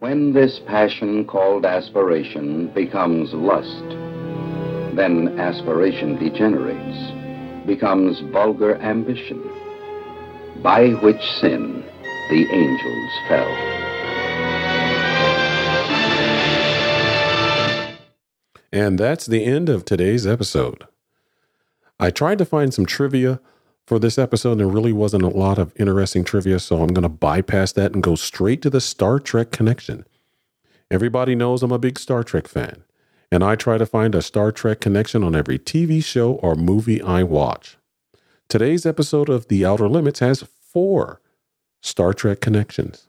When 0.00 0.32
this 0.32 0.60
passion 0.66 1.24
called 1.24 1.64
aspiration 1.64 2.72
becomes 2.74 3.32
lust, 3.34 3.88
then 4.96 5.38
aspiration 5.38 6.16
degenerates, 6.18 7.66
becomes 7.66 8.18
vulgar 8.32 8.74
ambition, 8.82 9.48
by 10.60 10.88
which 11.02 11.22
sin 11.40 11.83
the 12.30 12.46
angels 12.50 13.12
fell. 13.28 13.52
And 18.72 18.98
that's 18.98 19.26
the 19.26 19.44
end 19.44 19.68
of 19.68 19.84
today's 19.84 20.26
episode. 20.26 20.84
I 22.00 22.10
tried 22.10 22.38
to 22.38 22.44
find 22.44 22.74
some 22.74 22.86
trivia 22.86 23.40
for 23.86 23.98
this 23.98 24.18
episode. 24.18 24.56
There 24.56 24.66
really 24.66 24.92
wasn't 24.92 25.22
a 25.22 25.28
lot 25.28 25.58
of 25.58 25.72
interesting 25.78 26.24
trivia, 26.24 26.58
so 26.58 26.82
I'm 26.82 26.88
going 26.88 27.02
to 27.02 27.08
bypass 27.08 27.72
that 27.72 27.92
and 27.92 28.02
go 28.02 28.14
straight 28.16 28.62
to 28.62 28.70
the 28.70 28.80
Star 28.80 29.20
Trek 29.20 29.52
connection. 29.52 30.04
Everybody 30.90 31.34
knows 31.34 31.62
I'm 31.62 31.72
a 31.72 31.78
big 31.78 31.98
Star 31.98 32.24
Trek 32.24 32.48
fan, 32.48 32.82
and 33.30 33.44
I 33.44 33.54
try 33.54 33.78
to 33.78 33.86
find 33.86 34.14
a 34.14 34.22
Star 34.22 34.50
Trek 34.50 34.80
connection 34.80 35.22
on 35.22 35.36
every 35.36 35.58
TV 35.58 36.02
show 36.02 36.32
or 36.34 36.56
movie 36.56 37.00
I 37.02 37.22
watch. 37.22 37.76
Today's 38.48 38.84
episode 38.84 39.28
of 39.28 39.48
The 39.48 39.64
Outer 39.64 39.88
Limits 39.88 40.20
has 40.20 40.42
four 40.42 41.20
Star 41.84 42.14
Trek 42.14 42.40
connections. 42.40 43.08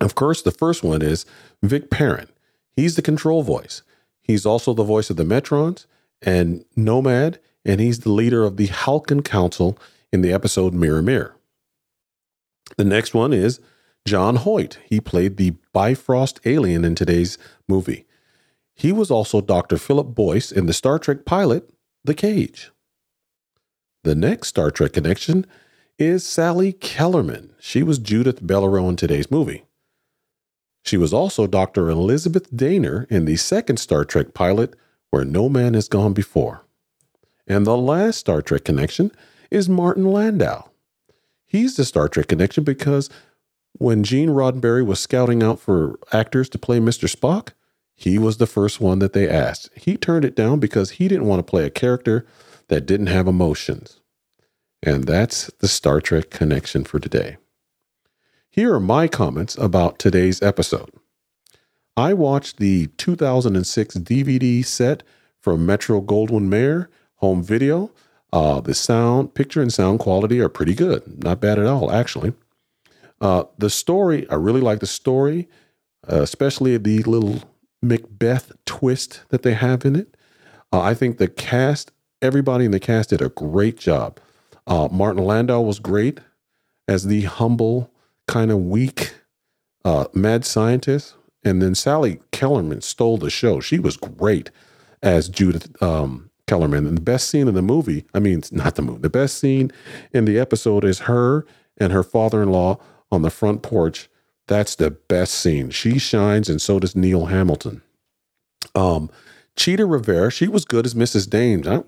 Of 0.00 0.14
course, 0.14 0.40
the 0.40 0.52
first 0.52 0.84
one 0.84 1.02
is 1.02 1.26
Vic 1.62 1.90
Perrin. 1.90 2.28
He's 2.76 2.94
the 2.94 3.02
control 3.02 3.42
voice. 3.42 3.82
He's 4.22 4.46
also 4.46 4.72
the 4.72 4.84
voice 4.84 5.10
of 5.10 5.16
the 5.16 5.24
Metrons 5.24 5.86
and 6.22 6.64
Nomad, 6.76 7.40
and 7.64 7.80
he's 7.80 8.00
the 8.00 8.12
leader 8.12 8.44
of 8.44 8.56
the 8.56 8.68
Halkan 8.68 9.24
Council 9.24 9.76
in 10.12 10.22
the 10.22 10.32
episode 10.32 10.74
Mirror 10.74 11.02
Mirror. 11.02 11.36
The 12.76 12.84
next 12.84 13.14
one 13.14 13.32
is 13.32 13.60
John 14.06 14.36
Hoyt. 14.36 14.78
He 14.84 15.00
played 15.00 15.36
the 15.36 15.54
Bifrost 15.72 16.38
alien 16.44 16.84
in 16.84 16.94
today's 16.94 17.36
movie. 17.66 18.06
He 18.74 18.92
was 18.92 19.10
also 19.10 19.40
Dr. 19.40 19.76
Philip 19.76 20.14
Boyce 20.14 20.52
in 20.52 20.66
the 20.66 20.72
Star 20.72 21.00
Trek 21.00 21.24
pilot, 21.24 21.68
The 22.04 22.14
Cage. 22.14 22.70
The 24.04 24.14
next 24.14 24.48
Star 24.48 24.70
Trek 24.70 24.92
connection 24.92 25.46
is 25.98 26.26
Sally 26.26 26.72
Kellerman. 26.72 27.52
She 27.58 27.82
was 27.82 27.98
Judith 27.98 28.42
Bellero 28.42 28.88
in 28.88 28.96
today's 28.96 29.30
movie. 29.30 29.64
She 30.84 30.96
was 30.96 31.12
also 31.12 31.46
Dr. 31.46 31.88
Elizabeth 31.88 32.50
Dehner 32.52 33.10
in 33.10 33.24
the 33.24 33.36
second 33.36 33.78
Star 33.78 34.04
Trek 34.04 34.34
pilot, 34.34 34.74
Where 35.10 35.24
No 35.24 35.48
Man 35.48 35.74
Has 35.74 35.88
Gone 35.88 36.12
Before. 36.12 36.64
And 37.46 37.66
the 37.66 37.76
last 37.76 38.18
Star 38.18 38.42
Trek 38.42 38.64
connection 38.64 39.10
is 39.50 39.68
Martin 39.68 40.04
Landau. 40.04 40.68
He's 41.46 41.76
the 41.76 41.84
Star 41.84 42.08
Trek 42.08 42.28
connection 42.28 42.62
because 42.62 43.08
when 43.72 44.04
Gene 44.04 44.30
Roddenberry 44.30 44.84
was 44.84 45.00
scouting 45.00 45.42
out 45.42 45.60
for 45.60 45.98
actors 46.12 46.48
to 46.50 46.58
play 46.58 46.78
Mr. 46.78 47.08
Spock, 47.08 47.52
he 47.94 48.18
was 48.18 48.36
the 48.36 48.46
first 48.46 48.80
one 48.80 48.98
that 48.98 49.14
they 49.14 49.28
asked. 49.28 49.70
He 49.74 49.96
turned 49.96 50.24
it 50.24 50.36
down 50.36 50.60
because 50.60 50.92
he 50.92 51.08
didn't 51.08 51.26
want 51.26 51.38
to 51.38 51.50
play 51.50 51.64
a 51.64 51.70
character 51.70 52.26
that 52.68 52.84
didn't 52.84 53.06
have 53.06 53.26
emotions. 53.26 53.95
And 54.86 55.02
that's 55.02 55.50
the 55.58 55.66
Star 55.66 56.00
Trek 56.00 56.30
connection 56.30 56.84
for 56.84 57.00
today. 57.00 57.38
Here 58.48 58.72
are 58.72 58.78
my 58.78 59.08
comments 59.08 59.58
about 59.58 59.98
today's 59.98 60.40
episode. 60.40 60.90
I 61.96 62.14
watched 62.14 62.58
the 62.58 62.86
2006 62.96 63.96
DVD 63.96 64.64
set 64.64 65.02
from 65.40 65.66
Metro 65.66 66.00
Goldwyn 66.00 66.46
Mayer 66.46 66.88
home 67.16 67.42
video. 67.42 67.90
Uh, 68.32 68.60
the 68.60 68.74
sound, 68.74 69.34
picture, 69.34 69.60
and 69.60 69.72
sound 69.72 69.98
quality 69.98 70.38
are 70.38 70.48
pretty 70.48 70.74
good. 70.74 71.24
Not 71.24 71.40
bad 71.40 71.58
at 71.58 71.66
all, 71.66 71.90
actually. 71.90 72.34
Uh, 73.20 73.44
the 73.58 73.70
story, 73.70 74.28
I 74.30 74.36
really 74.36 74.60
like 74.60 74.78
the 74.78 74.86
story, 74.86 75.48
uh, 76.08 76.22
especially 76.22 76.76
the 76.76 77.02
little 77.02 77.42
Macbeth 77.82 78.52
twist 78.66 79.22
that 79.30 79.42
they 79.42 79.54
have 79.54 79.84
in 79.84 79.96
it. 79.96 80.16
Uh, 80.72 80.80
I 80.80 80.94
think 80.94 81.18
the 81.18 81.28
cast, 81.28 81.90
everybody 82.22 82.66
in 82.66 82.70
the 82.70 82.78
cast 82.78 83.10
did 83.10 83.20
a 83.20 83.30
great 83.30 83.78
job. 83.78 84.20
Uh, 84.66 84.88
Martin 84.90 85.24
Landau 85.24 85.60
was 85.60 85.78
great 85.78 86.20
as 86.88 87.06
the 87.06 87.22
humble, 87.22 87.90
kind 88.26 88.50
of 88.50 88.58
weak 88.58 89.14
uh, 89.84 90.06
mad 90.14 90.44
scientist. 90.44 91.14
And 91.44 91.62
then 91.62 91.74
Sally 91.74 92.20
Kellerman 92.32 92.80
stole 92.80 93.18
the 93.18 93.30
show. 93.30 93.60
She 93.60 93.78
was 93.78 93.96
great 93.96 94.50
as 95.02 95.28
Judith 95.28 95.80
um, 95.80 96.30
Kellerman. 96.46 96.86
And 96.86 96.96
the 96.96 97.02
best 97.02 97.30
scene 97.30 97.46
in 97.46 97.54
the 97.54 97.62
movie, 97.62 98.04
I 98.12 98.18
mean, 98.18 98.42
not 98.50 98.74
the 98.74 98.82
movie, 98.82 99.00
the 99.00 99.10
best 99.10 99.38
scene 99.38 99.70
in 100.12 100.24
the 100.24 100.38
episode 100.38 100.84
is 100.84 101.00
her 101.00 101.46
and 101.78 101.92
her 101.92 102.02
father 102.02 102.42
in 102.42 102.50
law 102.50 102.78
on 103.12 103.22
the 103.22 103.30
front 103.30 103.62
porch. 103.62 104.08
That's 104.48 104.74
the 104.74 104.90
best 104.90 105.34
scene. 105.34 105.70
She 105.70 105.98
shines, 105.98 106.48
and 106.48 106.62
so 106.62 106.78
does 106.78 106.96
Neil 106.96 107.26
Hamilton. 107.26 107.82
Um, 108.74 109.10
Chita 109.56 109.86
Rivera, 109.86 110.30
she 110.30 110.48
was 110.48 110.64
good 110.64 110.86
as 110.86 110.94
Mrs. 110.94 111.28
Dame. 111.28 111.62
I, 111.66 111.82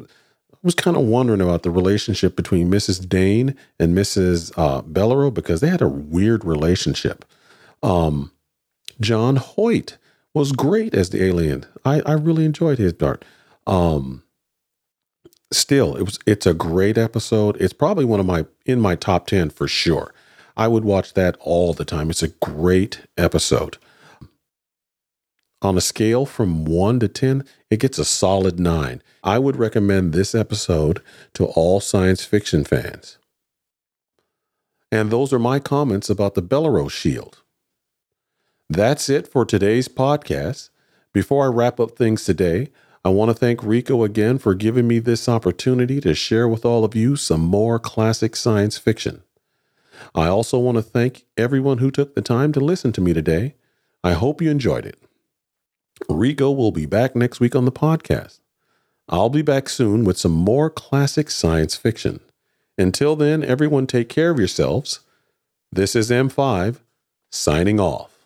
was 0.62 0.74
kind 0.74 0.96
of 0.96 1.04
wondering 1.04 1.40
about 1.40 1.62
the 1.62 1.70
relationship 1.70 2.36
between 2.36 2.70
Mrs. 2.70 3.08
Dame 3.08 3.54
and 3.78 3.96
Mrs. 3.96 4.52
Uh, 4.56 4.82
Bellero 4.82 5.32
because 5.32 5.60
they 5.60 5.68
had 5.68 5.82
a 5.82 5.88
weird 5.88 6.44
relationship. 6.44 7.24
Um, 7.82 8.32
John 9.00 9.36
Hoyt 9.36 9.98
was 10.34 10.52
great 10.52 10.94
as 10.94 11.10
the 11.10 11.22
alien. 11.22 11.66
I, 11.84 12.00
I 12.04 12.12
really 12.12 12.44
enjoyed 12.44 12.78
his 12.78 12.92
part. 12.92 13.24
Um, 13.66 14.22
still, 15.52 15.96
it 15.96 16.02
was 16.02 16.18
it's 16.26 16.46
a 16.46 16.54
great 16.54 16.98
episode. 16.98 17.56
It's 17.60 17.72
probably 17.72 18.04
one 18.04 18.20
of 18.20 18.26
my 18.26 18.46
in 18.66 18.80
my 18.80 18.96
top 18.96 19.26
10 19.26 19.50
for 19.50 19.68
sure. 19.68 20.12
I 20.56 20.66
would 20.66 20.84
watch 20.84 21.14
that 21.14 21.36
all 21.40 21.72
the 21.72 21.84
time. 21.84 22.10
It's 22.10 22.22
a 22.22 22.28
great 22.28 23.02
episode. 23.16 23.78
On 25.60 25.76
a 25.76 25.80
scale 25.80 26.24
from 26.24 26.64
1 26.64 27.00
to 27.00 27.08
10, 27.08 27.44
it 27.68 27.80
gets 27.80 27.98
a 27.98 28.04
solid 28.04 28.60
9. 28.60 29.02
I 29.24 29.38
would 29.40 29.56
recommend 29.56 30.12
this 30.12 30.32
episode 30.34 31.02
to 31.34 31.46
all 31.46 31.80
science 31.80 32.24
fiction 32.24 32.64
fans. 32.64 33.18
And 34.92 35.10
those 35.10 35.32
are 35.32 35.38
my 35.40 35.58
comments 35.58 36.08
about 36.08 36.34
the 36.34 36.42
Bellero 36.42 36.88
Shield. 36.88 37.42
That's 38.70 39.08
it 39.08 39.26
for 39.26 39.44
today's 39.44 39.88
podcast. 39.88 40.70
Before 41.12 41.44
I 41.44 41.48
wrap 41.48 41.80
up 41.80 41.96
things 41.96 42.24
today, 42.24 42.70
I 43.04 43.08
want 43.08 43.30
to 43.30 43.34
thank 43.34 43.62
Rico 43.62 44.04
again 44.04 44.38
for 44.38 44.54
giving 44.54 44.86
me 44.86 45.00
this 45.00 45.28
opportunity 45.28 46.00
to 46.02 46.14
share 46.14 46.46
with 46.46 46.64
all 46.64 46.84
of 46.84 46.94
you 46.94 47.16
some 47.16 47.40
more 47.40 47.80
classic 47.80 48.36
science 48.36 48.78
fiction. 48.78 49.22
I 50.14 50.28
also 50.28 50.58
want 50.58 50.76
to 50.76 50.82
thank 50.82 51.24
everyone 51.36 51.78
who 51.78 51.90
took 51.90 52.14
the 52.14 52.22
time 52.22 52.52
to 52.52 52.60
listen 52.60 52.92
to 52.92 53.00
me 53.00 53.12
today. 53.12 53.56
I 54.04 54.12
hope 54.12 54.40
you 54.40 54.50
enjoyed 54.50 54.86
it. 54.86 54.98
Rico 56.08 56.50
will 56.50 56.72
be 56.72 56.86
back 56.86 57.16
next 57.16 57.40
week 57.40 57.54
on 57.56 57.64
the 57.64 57.72
podcast. 57.72 58.40
I'll 59.08 59.30
be 59.30 59.42
back 59.42 59.68
soon 59.68 60.04
with 60.04 60.18
some 60.18 60.32
more 60.32 60.68
classic 60.68 61.30
science 61.30 61.76
fiction. 61.76 62.20
Until 62.76 63.16
then, 63.16 63.42
everyone 63.42 63.86
take 63.86 64.08
care 64.08 64.30
of 64.30 64.38
yourselves. 64.38 65.00
This 65.72 65.96
is 65.96 66.10
M5 66.10 66.78
signing 67.30 67.80
off. 67.80 68.17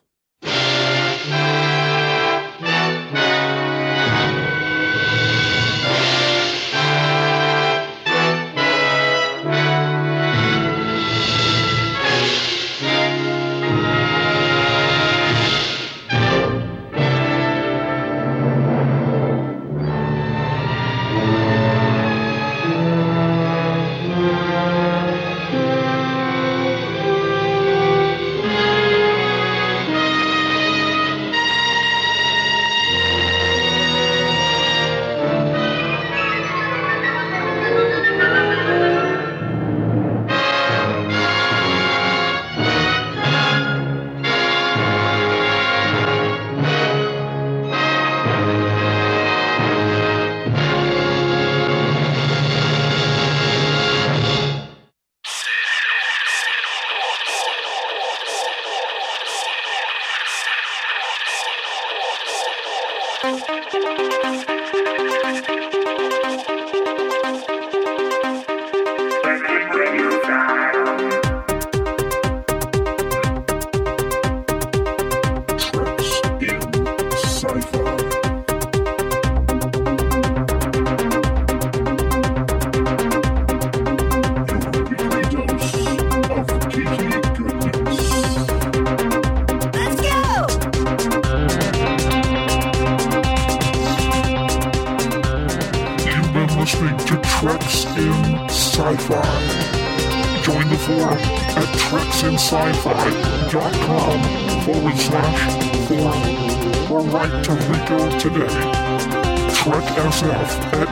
TrekSF 110.22 110.50
at 110.80 110.88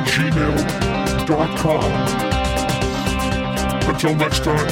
gmail.com. 1.26 1.91
Until 3.89 4.14
next 4.16 4.43
time, 4.43 4.66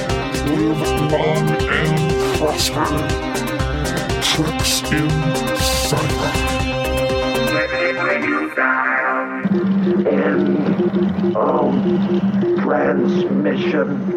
live 0.57 0.81
long 1.13 1.49
and 1.69 2.13
prosper. 2.39 2.87
Treks 4.21 4.83
in 4.91 5.09
down. 8.57 10.07
End 10.07 11.37
of 11.37 11.75
transmission. 12.61 14.08